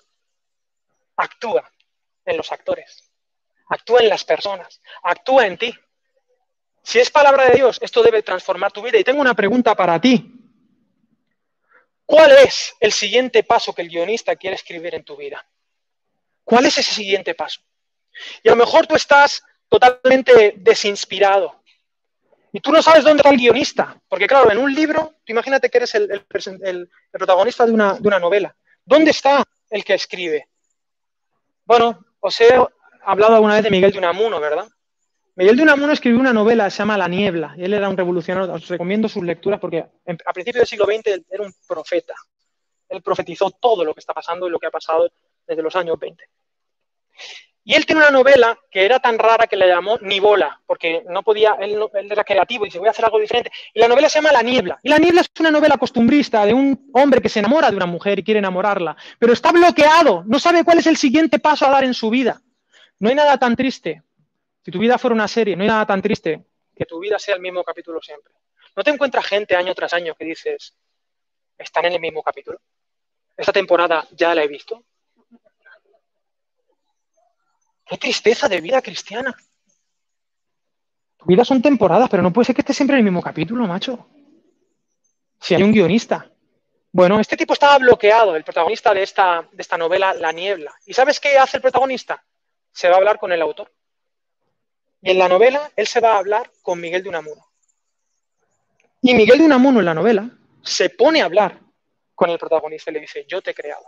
Actúa 1.16 1.70
en 2.24 2.36
los 2.36 2.50
actores. 2.52 3.10
Actúa 3.68 4.00
en 4.00 4.08
las 4.08 4.24
personas. 4.24 4.80
Actúa 5.02 5.46
en 5.46 5.58
ti. 5.58 5.74
Si 6.82 6.98
es 6.98 7.10
palabra 7.10 7.44
de 7.48 7.56
Dios, 7.56 7.78
esto 7.80 8.02
debe 8.02 8.22
transformar 8.22 8.72
tu 8.72 8.82
vida. 8.82 8.98
Y 8.98 9.04
tengo 9.04 9.20
una 9.20 9.34
pregunta 9.34 9.74
para 9.74 10.00
ti. 10.00 10.32
¿Cuál 12.04 12.32
es 12.32 12.74
el 12.80 12.92
siguiente 12.92 13.44
paso 13.44 13.74
que 13.74 13.82
el 13.82 13.88
guionista 13.88 14.36
quiere 14.36 14.56
escribir 14.56 14.94
en 14.94 15.04
tu 15.04 15.16
vida? 15.16 15.46
¿Cuál 16.44 16.66
es 16.66 16.76
ese 16.78 16.92
siguiente 16.92 17.34
paso? 17.34 17.60
Y 18.42 18.48
a 18.48 18.52
lo 18.52 18.56
mejor 18.56 18.86
tú 18.86 18.96
estás 18.96 19.42
totalmente 19.68 20.54
desinspirado. 20.58 21.62
Y 22.52 22.60
tú 22.60 22.70
no 22.70 22.82
sabes 22.82 23.04
dónde 23.04 23.20
está 23.20 23.30
el 23.30 23.38
guionista. 23.38 23.98
Porque 24.08 24.26
claro, 24.26 24.50
en 24.50 24.58
un 24.58 24.74
libro, 24.74 25.14
tú 25.24 25.32
imagínate 25.32 25.70
que 25.70 25.78
eres 25.78 25.94
el, 25.94 26.90
protagonista 27.10 27.64
de 27.64 27.72
una, 27.72 27.98
novela. 28.20 28.54
¿Dónde 28.84 29.12
está 29.12 29.42
el 29.70 29.84
que 29.84 29.94
escribe? 29.94 30.48
Bueno, 31.64 32.04
os 32.20 32.40
he 32.40 32.50
hablado 33.04 33.36
alguna 33.36 33.54
vez 33.54 33.64
de 33.64 33.70
Miguel 33.70 33.92
de 33.92 33.98
Unamuno, 33.98 34.40
¿verdad? 34.40 34.68
Miguel 35.34 35.56
de 35.56 35.62
Unamuno 35.62 35.92
escribió 35.92 36.20
una 36.20 36.34
novela, 36.34 36.68
se 36.68 36.78
llama 36.78 36.98
La 36.98 37.08
Niebla, 37.08 37.54
y 37.56 37.64
él 37.64 37.72
era 37.72 37.88
un 37.88 37.96
revolucionario. 37.96 38.52
Os 38.52 38.68
recomiendo 38.68 39.08
sus 39.08 39.24
lecturas 39.24 39.58
porque 39.58 39.78
a 39.78 40.32
principios 40.32 40.60
del 40.60 40.66
siglo 40.66 40.84
XX 40.84 41.24
era 41.30 41.42
un 41.42 41.52
profeta. 41.66 42.14
Él 42.88 43.00
profetizó 43.02 43.50
todo 43.50 43.84
lo 43.84 43.94
que 43.94 44.00
está 44.00 44.12
pasando 44.12 44.46
y 44.46 44.50
lo 44.50 44.58
que 44.58 44.66
ha 44.66 44.70
pasado 44.70 45.10
desde 45.46 45.62
los 45.62 45.74
años 45.74 45.98
20. 45.98 46.22
Y 47.64 47.74
él 47.74 47.86
tiene 47.86 48.02
una 48.02 48.10
novela 48.10 48.58
que 48.70 48.84
era 48.84 48.98
tan 48.98 49.18
rara 49.18 49.46
que 49.46 49.56
la 49.56 49.66
llamó 49.66 49.96
Nibola, 49.98 50.60
porque 50.66 51.04
no 51.08 51.22
podía, 51.22 51.56
él, 51.60 51.78
él, 51.94 52.10
era 52.10 52.24
creativo 52.24 52.64
y 52.64 52.68
dice, 52.68 52.80
voy 52.80 52.88
a 52.88 52.90
hacer 52.90 53.04
algo 53.04 53.20
diferente. 53.20 53.52
Y 53.72 53.78
la 53.78 53.88
novela 53.88 54.08
se 54.08 54.18
llama 54.18 54.32
La 54.32 54.42
Niebla. 54.42 54.80
Y 54.82 54.88
La 54.88 54.98
Niebla 54.98 55.20
es 55.20 55.30
una 55.38 55.50
novela 55.50 55.78
costumbrista 55.78 56.44
de 56.44 56.52
un 56.52 56.90
hombre 56.92 57.22
que 57.22 57.28
se 57.28 57.38
enamora 57.38 57.70
de 57.70 57.76
una 57.76 57.86
mujer 57.86 58.18
y 58.18 58.24
quiere 58.24 58.38
enamorarla, 58.38 58.96
pero 59.18 59.32
está 59.32 59.52
bloqueado, 59.52 60.24
no 60.26 60.40
sabe 60.40 60.64
cuál 60.64 60.78
es 60.78 60.86
el 60.88 60.96
siguiente 60.96 61.38
paso 61.38 61.64
a 61.64 61.70
dar 61.70 61.84
en 61.84 61.94
su 61.94 62.10
vida. 62.10 62.42
No 62.98 63.08
hay 63.08 63.14
nada 63.14 63.38
tan 63.38 63.54
triste. 63.54 64.02
Si 64.64 64.70
tu 64.70 64.78
vida 64.78 64.98
fuera 64.98 65.14
una 65.14 65.28
serie, 65.28 65.56
no 65.56 65.62
hay 65.62 65.68
nada 65.68 65.86
tan 65.86 66.00
triste 66.00 66.44
que 66.74 66.86
tu 66.86 67.00
vida 67.00 67.18
sea 67.18 67.34
el 67.34 67.40
mismo 67.40 67.64
capítulo 67.64 68.00
siempre. 68.00 68.32
No 68.76 68.82
te 68.82 68.90
encuentras 68.90 69.26
gente 69.26 69.56
año 69.56 69.74
tras 69.74 69.92
año 69.92 70.14
que 70.14 70.24
dices, 70.24 70.74
están 71.58 71.84
en 71.86 71.94
el 71.94 72.00
mismo 72.00 72.22
capítulo. 72.22 72.60
Esta 73.36 73.52
temporada 73.52 74.06
ya 74.12 74.34
la 74.34 74.42
he 74.42 74.48
visto. 74.48 74.84
Qué 77.86 77.98
tristeza 77.98 78.48
de 78.48 78.60
vida 78.60 78.80
cristiana. 78.80 79.36
Tu 81.18 81.26
vida 81.26 81.44
son 81.44 81.60
temporadas, 81.60 82.08
pero 82.08 82.22
no 82.22 82.32
puede 82.32 82.46
ser 82.46 82.54
que 82.54 82.62
esté 82.62 82.72
siempre 82.72 82.94
en 82.94 82.98
el 82.98 83.04
mismo 83.04 83.22
capítulo, 83.22 83.66
macho. 83.66 84.08
Si 85.40 85.54
hay 85.54 85.62
un 85.62 85.72
guionista. 85.72 86.30
Bueno, 86.92 87.18
este 87.20 87.36
tipo 87.36 87.54
estaba 87.54 87.78
bloqueado, 87.78 88.36
el 88.36 88.44
protagonista 88.44 88.94
de 88.94 89.02
esta, 89.02 89.48
de 89.50 89.62
esta 89.62 89.76
novela, 89.76 90.14
La 90.14 90.30
Niebla. 90.30 90.72
¿Y 90.86 90.92
sabes 90.92 91.20
qué 91.20 91.38
hace 91.38 91.56
el 91.56 91.62
protagonista? 91.62 92.22
Se 92.70 92.88
va 92.88 92.94
a 92.94 92.98
hablar 92.98 93.18
con 93.18 93.32
el 93.32 93.42
autor. 93.42 93.70
Y 95.02 95.10
en 95.10 95.18
la 95.18 95.28
novela, 95.28 95.70
él 95.76 95.86
se 95.86 96.00
va 96.00 96.14
a 96.14 96.18
hablar 96.18 96.50
con 96.62 96.80
Miguel 96.80 97.02
de 97.02 97.08
Unamuno. 97.08 97.44
Y 99.02 99.14
Miguel 99.14 99.38
de 99.38 99.44
Unamuno 99.44 99.80
en 99.80 99.86
la 99.86 99.94
novela 99.94 100.30
se 100.62 100.90
pone 100.90 101.20
a 101.20 101.24
hablar 101.24 101.58
con 102.14 102.30
el 102.30 102.38
protagonista 102.38 102.90
y 102.90 102.94
le 102.94 103.00
dice, 103.00 103.24
yo 103.26 103.42
te 103.42 103.50
he 103.50 103.54
creado. 103.54 103.84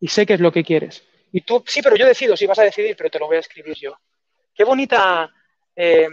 Y 0.00 0.08
sé 0.08 0.24
qué 0.24 0.34
es 0.34 0.40
lo 0.40 0.50
que 0.50 0.64
quieres. 0.64 1.06
Y 1.32 1.42
tú, 1.42 1.62
sí, 1.66 1.82
pero 1.82 1.96
yo 1.96 2.06
decido 2.06 2.34
si 2.34 2.46
vas 2.46 2.58
a 2.58 2.62
decidir, 2.62 2.96
pero 2.96 3.10
te 3.10 3.18
lo 3.18 3.26
voy 3.26 3.36
a 3.36 3.40
escribir 3.40 3.76
yo. 3.76 3.98
Qué 4.54 4.64
bonita 4.64 5.30
eh, 5.74 6.08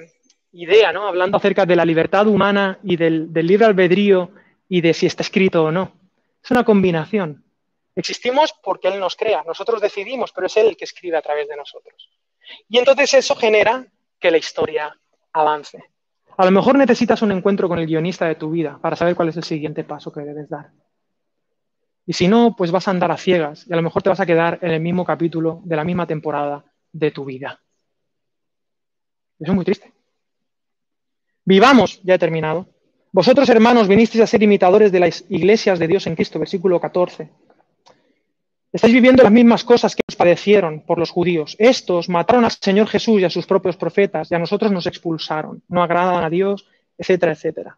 idea, 0.51 0.91
¿no? 0.91 1.07
Hablando 1.07 1.37
acerca 1.37 1.65
de 1.65 1.77
la 1.77 1.85
libertad 1.85 2.27
humana 2.27 2.79
y 2.83 2.97
del, 2.97 3.31
del 3.31 3.47
libre 3.47 3.67
albedrío 3.67 4.31
y 4.67 4.81
de 4.81 4.93
si 4.93 5.05
está 5.05 5.23
escrito 5.23 5.63
o 5.63 5.71
no. 5.71 5.93
Es 6.43 6.51
una 6.51 6.65
combinación. 6.65 7.41
Existimos 7.95 8.53
porque 8.61 8.89
Él 8.89 8.99
nos 8.99 9.15
crea, 9.15 9.43
nosotros 9.45 9.79
decidimos, 9.79 10.33
pero 10.33 10.47
es 10.47 10.57
Él 10.57 10.67
el 10.67 10.77
que 10.77 10.83
escribe 10.83 11.15
a 11.15 11.21
través 11.21 11.47
de 11.47 11.55
nosotros. 11.55 12.09
Y 12.69 12.77
entonces 12.77 13.13
eso 13.13 13.35
genera 13.35 13.85
que 14.19 14.31
la 14.31 14.37
historia 14.37 14.97
avance. 15.31 15.83
A 16.37 16.45
lo 16.45 16.51
mejor 16.51 16.77
necesitas 16.77 17.21
un 17.21 17.31
encuentro 17.31 17.67
con 17.67 17.79
el 17.79 17.85
guionista 17.85 18.25
de 18.25 18.35
tu 18.35 18.51
vida 18.51 18.79
para 18.81 18.95
saber 18.95 19.15
cuál 19.15 19.29
es 19.29 19.37
el 19.37 19.43
siguiente 19.43 19.83
paso 19.83 20.11
que 20.11 20.21
debes 20.21 20.49
dar. 20.49 20.71
Y 22.05 22.13
si 22.13 22.27
no, 22.27 22.55
pues 22.55 22.71
vas 22.71 22.87
a 22.87 22.91
andar 22.91 23.11
a 23.11 23.17
ciegas 23.17 23.65
y 23.67 23.73
a 23.73 23.75
lo 23.75 23.81
mejor 23.81 24.01
te 24.01 24.09
vas 24.09 24.19
a 24.19 24.25
quedar 24.25 24.59
en 24.61 24.71
el 24.71 24.81
mismo 24.81 25.05
capítulo 25.05 25.61
de 25.63 25.75
la 25.75 25.83
misma 25.83 26.05
temporada 26.05 26.65
de 26.91 27.11
tu 27.11 27.25
vida. 27.25 27.59
Eso 29.39 29.51
es 29.51 29.55
muy 29.55 29.65
triste. 29.65 29.93
Vivamos, 31.45 32.01
ya 32.03 32.15
he 32.15 32.19
terminado. 32.19 32.67
Vosotros, 33.11 33.47
hermanos, 33.49 33.87
vinisteis 33.87 34.23
a 34.23 34.27
ser 34.27 34.41
imitadores 34.41 34.91
de 34.91 34.99
las 34.99 35.25
iglesias 35.29 35.77
de 35.77 35.87
Dios 35.87 36.07
en 36.07 36.15
Cristo, 36.15 36.39
versículo 36.39 36.79
14. 36.79 37.29
Estáis 38.73 38.91
viviendo 38.91 39.21
las 39.21 39.31
mismas 39.31 39.63
cosas 39.63 39.95
que 39.95 40.01
os 40.09 40.15
padecieron 40.15 40.81
por 40.81 40.97
los 40.97 41.11
judíos. 41.11 41.55
Estos 41.59 42.09
mataron 42.09 42.43
al 42.43 42.51
Señor 42.51 42.87
Jesús 42.87 43.21
y 43.21 43.23
a 43.23 43.29
sus 43.29 43.45
propios 43.45 43.77
profetas 43.77 44.31
y 44.31 44.35
a 44.35 44.39
nosotros 44.39 44.71
nos 44.71 44.87
expulsaron. 44.87 45.61
No 45.67 45.83
agradan 45.83 46.23
a 46.23 46.29
Dios, 46.29 46.65
etcétera, 46.97 47.33
etcétera. 47.33 47.77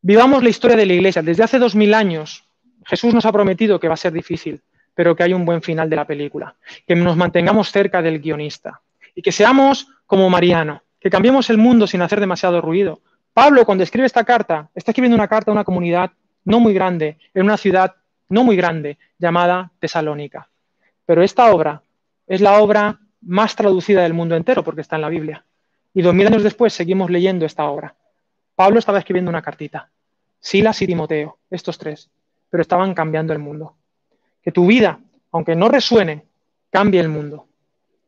Vivamos 0.00 0.42
la 0.42 0.48
historia 0.48 0.74
de 0.74 0.86
la 0.86 0.94
Iglesia. 0.94 1.20
Desde 1.20 1.44
hace 1.44 1.58
dos 1.58 1.74
mil 1.74 1.92
años 1.92 2.44
Jesús 2.86 3.12
nos 3.12 3.26
ha 3.26 3.32
prometido 3.32 3.78
que 3.78 3.88
va 3.88 3.94
a 3.94 3.98
ser 3.98 4.14
difícil, 4.14 4.62
pero 4.94 5.14
que 5.14 5.22
hay 5.22 5.34
un 5.34 5.44
buen 5.44 5.60
final 5.60 5.90
de 5.90 5.96
la 5.96 6.06
película. 6.06 6.56
Que 6.86 6.94
nos 6.94 7.14
mantengamos 7.14 7.70
cerca 7.70 8.00
del 8.00 8.20
guionista 8.20 8.80
y 9.14 9.20
que 9.20 9.32
seamos 9.32 9.88
como 10.06 10.30
Mariano, 10.30 10.82
que 10.98 11.10
cambiemos 11.10 11.50
el 11.50 11.58
mundo 11.58 11.86
sin 11.86 12.00
hacer 12.00 12.20
demasiado 12.20 12.62
ruido. 12.62 13.02
Pablo, 13.34 13.66
cuando 13.66 13.84
escribe 13.84 14.06
esta 14.06 14.24
carta, 14.24 14.70
está 14.74 14.92
escribiendo 14.92 15.16
una 15.16 15.28
carta 15.28 15.50
a 15.50 15.54
una 15.54 15.64
comunidad 15.64 16.10
no 16.44 16.58
muy 16.58 16.72
grande, 16.72 17.18
en 17.34 17.44
una 17.44 17.58
ciudad 17.58 17.96
no 18.28 18.44
muy 18.44 18.56
grande, 18.56 18.98
llamada 19.18 19.70
Tesalónica. 19.78 20.48
Pero 21.06 21.22
esta 21.22 21.52
obra 21.52 21.82
es 22.26 22.40
la 22.40 22.60
obra 22.60 23.00
más 23.20 23.56
traducida 23.56 24.02
del 24.02 24.14
mundo 24.14 24.36
entero 24.36 24.62
porque 24.64 24.80
está 24.80 24.96
en 24.96 25.02
la 25.02 25.08
Biblia. 25.08 25.44
Y 25.92 26.02
dos 26.02 26.14
mil 26.14 26.26
años 26.26 26.42
después 26.42 26.72
seguimos 26.72 27.10
leyendo 27.10 27.46
esta 27.46 27.64
obra. 27.64 27.94
Pablo 28.54 28.78
estaba 28.78 28.98
escribiendo 28.98 29.30
una 29.30 29.42
cartita. 29.42 29.90
Silas 30.40 30.80
y 30.82 30.86
Timoteo, 30.86 31.38
estos 31.50 31.78
tres, 31.78 32.10
pero 32.50 32.60
estaban 32.60 32.94
cambiando 32.94 33.32
el 33.32 33.38
mundo. 33.38 33.76
Que 34.42 34.52
tu 34.52 34.66
vida, 34.66 34.98
aunque 35.32 35.56
no 35.56 35.68
resuene, 35.68 36.24
cambie 36.70 37.00
el 37.00 37.08
mundo. 37.08 37.46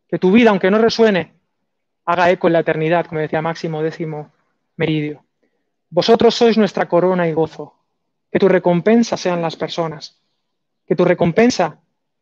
Que 0.08 0.18
tu 0.18 0.30
vida, 0.30 0.50
aunque 0.50 0.70
no 0.70 0.78
resuene, 0.78 1.34
haga 2.04 2.30
eco 2.30 2.46
en 2.46 2.52
la 2.52 2.60
eternidad, 2.60 3.06
como 3.06 3.20
decía 3.20 3.42
Máximo 3.42 3.82
décimo 3.82 4.30
Meridio. 4.76 5.24
Vosotros 5.88 6.34
sois 6.34 6.58
nuestra 6.58 6.88
corona 6.88 7.28
y 7.28 7.32
gozo, 7.32 7.74
que 8.30 8.38
tu 8.38 8.48
recompensa 8.48 9.16
sean 9.16 9.42
las 9.42 9.56
personas. 9.56 10.20
Que 10.86 10.96
tu 10.96 11.04
recompensa, 11.04 11.80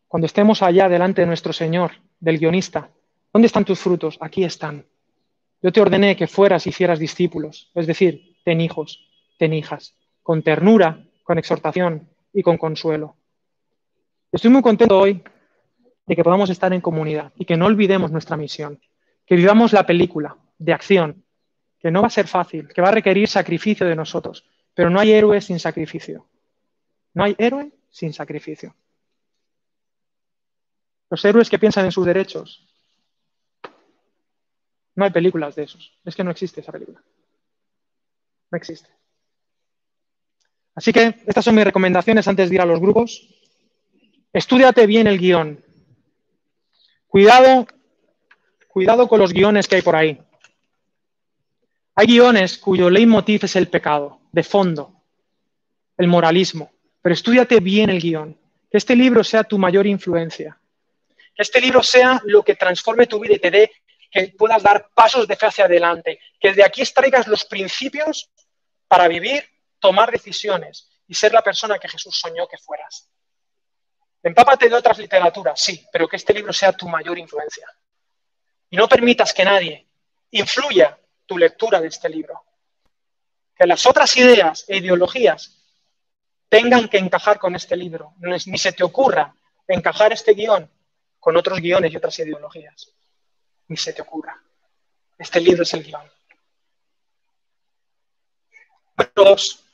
cuando 0.09 0.27
estemos 0.27 0.63
allá 0.63 0.89
delante 0.89 1.23
de 1.23 1.27
nuestro 1.27 1.53
Señor, 1.53 1.93
del 2.21 2.39
guionista, 2.39 2.91
¿dónde 3.33 3.47
están 3.47 3.65
tus 3.65 3.81
frutos? 3.81 4.19
Aquí 4.21 4.45
están. 4.45 4.87
Yo 5.63 5.73
te 5.73 5.81
ordené 5.81 6.17
que 6.17 6.27
fueras 6.27 6.67
y 6.67 6.71
hicieras 6.71 6.99
discípulos, 6.99 7.71
es 7.75 7.87
decir, 7.87 8.37
ten 8.45 8.61
hijos, 8.61 9.09
ten 9.39 9.53
hijas, 9.55 9.97
con 10.23 10.43
ternura, 10.43 11.05
con 11.23 11.39
exhortación 11.39 12.09
y 12.33 12.43
con 12.43 12.59
consuelo. 12.59 13.17
Estoy 14.31 14.51
muy 14.51 14.63
contento 14.63 14.99
hoy 14.99 15.23
de 16.07 16.17
que 16.17 16.25
podamos 16.25 16.51
estar 16.51 16.73
en 16.73 16.81
comunidad 16.81 17.33
y 17.37 17.45
que 17.45 17.57
no 17.57 17.67
olvidemos 17.67 18.11
nuestra 18.11 18.37
misión, 18.37 18.81
que 19.27 19.37
vivamos 19.37 19.73
la 19.73 19.87
película 19.87 20.37
de 20.59 20.73
acción, 20.73 21.25
que 21.79 21.91
no 21.91 22.03
va 22.03 22.09
a 22.09 22.11
ser 22.11 22.27
fácil, 22.27 22.69
que 22.69 22.83
va 22.83 22.89
a 22.89 22.93
requerir 22.93 23.29
sacrificio 23.29 23.87
de 23.87 23.97
nosotros, 23.97 24.45
pero 24.75 24.91
no 24.91 25.01
hay 25.01 25.13
héroe 25.13 25.41
sin 25.41 25.59
sacrificio. 25.59 26.27
No 27.15 27.25
hay 27.25 27.35
héroe 27.39 27.73
sin 27.91 28.13
sacrificio. 28.13 28.75
Los 31.11 31.25
héroes 31.25 31.49
que 31.49 31.59
piensan 31.59 31.85
en 31.85 31.93
sus 31.93 32.05
derechos. 32.05 32.67
No 34.97 35.05
hay 35.05 35.11
películas 35.11 35.55
de 35.55 35.65
esos. 35.65 35.97
Es 36.05 36.15
que 36.15 36.25
no 36.25 36.31
existe 36.31 36.61
esa 36.61 36.73
película. 36.73 37.03
No 38.51 38.57
existe. 38.57 38.91
Así 40.75 40.93
que 40.93 41.23
estas 41.27 41.45
son 41.45 41.55
mis 41.55 41.65
recomendaciones 41.65 42.27
antes 42.27 42.49
de 42.49 42.57
ir 42.57 42.61
a 42.61 42.67
los 42.67 42.81
grupos. 42.81 43.29
Estúdiate 44.33 44.87
bien 44.87 45.07
el 45.07 45.19
guion. 45.19 45.65
Cuidado, 47.07 47.69
cuidado 48.67 49.07
con 49.07 49.21
los 49.21 49.33
guiones 49.33 49.69
que 49.69 49.77
hay 49.77 49.83
por 49.83 49.95
ahí. 49.95 50.21
Hay 51.95 52.09
guiones 52.09 52.59
cuyo 52.59 52.91
leitmotiv 52.91 53.45
es 53.45 53.55
el 53.55 53.69
pecado, 53.69 54.21
de 54.35 54.43
fondo, 54.43 55.05
el 55.97 56.09
moralismo. 56.09 56.73
Pero 57.01 57.15
estudiate 57.15 57.61
bien 57.61 57.89
el 57.89 58.01
guion. 58.01 58.37
Que 58.69 58.79
este 58.79 58.97
libro 58.97 59.23
sea 59.23 59.45
tu 59.45 59.59
mayor 59.59 59.87
influencia. 59.87 60.59
Que 61.35 61.43
este 61.43 61.61
libro 61.61 61.83
sea 61.83 62.21
lo 62.25 62.43
que 62.43 62.57
transforme 62.57 63.07
tu 63.07 63.21
vida 63.21 63.35
y 63.35 63.39
te 63.39 63.51
dé 63.51 63.73
que 64.11 64.35
puedas 64.37 64.63
dar 64.63 64.89
pasos 64.93 65.29
de 65.29 65.37
fe 65.37 65.47
hacia 65.47 65.67
adelante. 65.67 66.19
Que 66.41 66.53
de 66.53 66.65
aquí 66.65 66.83
extraigas 66.83 67.29
los 67.29 67.45
principios 67.45 68.29
para 68.89 69.07
vivir, 69.07 69.45
tomar 69.79 70.11
decisiones 70.11 70.91
y 71.07 71.15
ser 71.15 71.33
la 71.33 71.43
persona 71.43 71.79
que 71.79 71.89
Jesús 71.89 72.19
soñó 72.19 72.49
que 72.49 72.59
fueras. 72.59 73.09
Empápate 74.21 74.69
de 74.69 74.75
otras 74.75 74.99
literaturas, 74.99 75.61
sí, 75.61 75.87
pero 75.93 76.09
que 76.09 76.17
este 76.17 76.35
libro 76.35 76.53
sea 76.53 76.73
tu 76.73 76.89
mayor 76.89 77.19
influencia. 77.19 77.69
Y 78.71 78.77
no 78.77 78.89
permitas 78.89 79.33
que 79.33 79.45
nadie 79.45 79.87
influya 80.33 80.99
tu 81.25 81.39
lectura 81.39 81.81
de 81.81 81.89
este 81.89 82.09
libro. 82.09 82.43
Que 83.57 83.67
las 83.67 83.87
otras 83.87 84.17
ideas 84.17 84.65
e 84.69 84.79
ideologías 84.79 85.63
tengan 86.49 86.89
que 86.89 86.99
encajar 86.99 87.39
con 87.39 87.55
este 87.55 87.77
libro. 87.77 88.15
Ni 88.19 88.59
se 88.59 88.73
te 88.73 88.85
ocurra 88.85 89.35
encajar 89.67 90.13
este 90.13 90.35
guion 90.35 90.71
con 91.19 91.37
otros 91.37 91.61
guiones 91.61 91.93
y 91.93 91.97
otras 91.97 92.19
ideologías. 92.19 92.93
Ni 93.69 93.77
se 93.77 93.93
te 93.93 94.03
ocurra. 94.03 94.41
Este 95.19 95.41
libro 95.41 95.63
es 95.63 95.73
el 95.75 95.85
guion. 95.85 96.03
dos. 99.15 99.65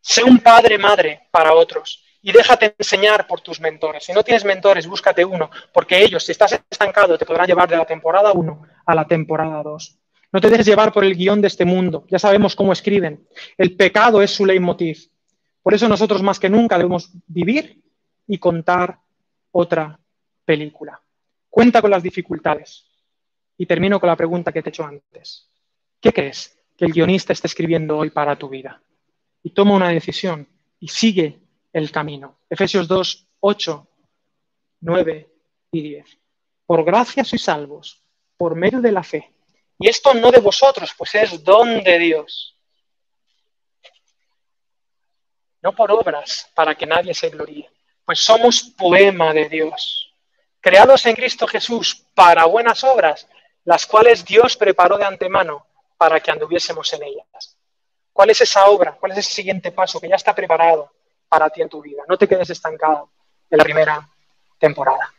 Sé 0.00 0.22
un 0.22 0.38
padre 0.38 0.78
madre 0.78 1.28
para 1.30 1.54
otros 1.54 2.04
y 2.22 2.32
déjate 2.32 2.74
enseñar 2.78 3.26
por 3.26 3.40
tus 3.40 3.60
mentores. 3.60 4.04
Si 4.04 4.12
no 4.12 4.22
tienes 4.22 4.44
mentores, 4.44 4.86
búscate 4.86 5.24
uno, 5.24 5.50
porque 5.72 6.02
ellos, 6.02 6.24
si 6.24 6.32
estás 6.32 6.60
estancado, 6.70 7.16
te 7.16 7.26
podrán 7.26 7.46
llevar 7.46 7.68
de 7.68 7.76
la 7.76 7.84
temporada 7.84 8.32
1 8.32 8.62
a 8.86 8.94
la 8.94 9.06
temporada 9.06 9.62
2. 9.62 9.97
No 10.32 10.40
te 10.40 10.50
dejes 10.50 10.66
llevar 10.66 10.92
por 10.92 11.04
el 11.04 11.16
guion 11.16 11.40
de 11.40 11.48
este 11.48 11.64
mundo. 11.64 12.04
Ya 12.08 12.18
sabemos 12.18 12.54
cómo 12.54 12.72
escriben. 12.72 13.26
El 13.56 13.76
pecado 13.76 14.20
es 14.20 14.30
su 14.30 14.44
leitmotiv. 14.44 15.10
Por 15.62 15.74
eso 15.74 15.88
nosotros 15.88 16.22
más 16.22 16.38
que 16.38 16.50
nunca 16.50 16.76
debemos 16.76 17.10
vivir 17.26 17.82
y 18.26 18.38
contar 18.38 18.98
otra 19.52 19.98
película. 20.44 21.00
Cuenta 21.48 21.80
con 21.80 21.90
las 21.90 22.02
dificultades. 22.02 22.86
Y 23.56 23.66
termino 23.66 23.98
con 23.98 24.08
la 24.08 24.16
pregunta 24.16 24.52
que 24.52 24.62
te 24.62 24.68
he 24.68 24.70
hecho 24.70 24.84
antes. 24.84 25.48
¿Qué 26.00 26.12
crees 26.12 26.58
que 26.76 26.84
el 26.84 26.92
guionista 26.92 27.32
está 27.32 27.48
escribiendo 27.48 27.96
hoy 27.96 28.10
para 28.10 28.36
tu 28.36 28.48
vida? 28.48 28.80
Y 29.42 29.50
toma 29.50 29.74
una 29.74 29.88
decisión 29.88 30.46
y 30.78 30.88
sigue 30.88 31.40
el 31.72 31.90
camino. 31.90 32.38
Efesios 32.48 32.86
2, 32.86 33.26
8, 33.40 33.88
9 34.80 35.28
y 35.72 35.82
10. 35.82 36.18
Por 36.66 36.84
gracia 36.84 37.24
sois 37.24 37.42
salvos, 37.42 38.02
por 38.36 38.54
medio 38.54 38.80
de 38.80 38.92
la 38.92 39.02
fe. 39.02 39.32
Y 39.78 39.88
esto 39.88 40.12
no 40.14 40.30
de 40.30 40.40
vosotros, 40.40 40.92
pues 40.96 41.14
es 41.14 41.42
don 41.44 41.82
de 41.82 41.98
Dios. 41.98 42.56
No 45.62 45.74
por 45.74 45.90
obras, 45.92 46.50
para 46.54 46.74
que 46.74 46.86
nadie 46.86 47.14
se 47.14 47.30
gloríe, 47.30 47.70
pues 48.04 48.20
somos 48.20 48.62
poema 48.76 49.32
de 49.32 49.48
Dios, 49.48 50.12
creados 50.60 51.04
en 51.06 51.14
Cristo 51.14 51.46
Jesús 51.46 52.04
para 52.14 52.44
buenas 52.44 52.82
obras, 52.84 53.28
las 53.64 53.86
cuales 53.86 54.24
Dios 54.24 54.56
preparó 54.56 54.96
de 54.96 55.04
antemano 55.04 55.66
para 55.96 56.20
que 56.20 56.30
anduviésemos 56.30 56.92
en 56.92 57.02
ellas. 57.02 57.56
¿Cuál 58.12 58.30
es 58.30 58.40
esa 58.40 58.66
obra? 58.66 58.96
¿Cuál 58.98 59.12
es 59.12 59.18
ese 59.18 59.32
siguiente 59.32 59.72
paso 59.72 60.00
que 60.00 60.08
ya 60.08 60.16
está 60.16 60.34
preparado 60.34 60.92
para 61.28 61.50
ti 61.50 61.62
en 61.62 61.68
tu 61.68 61.82
vida? 61.82 62.02
No 62.08 62.16
te 62.16 62.26
quedes 62.26 62.50
estancado 62.50 63.10
en 63.50 63.58
la 63.58 63.64
primera 63.64 64.08
temporada. 64.58 65.12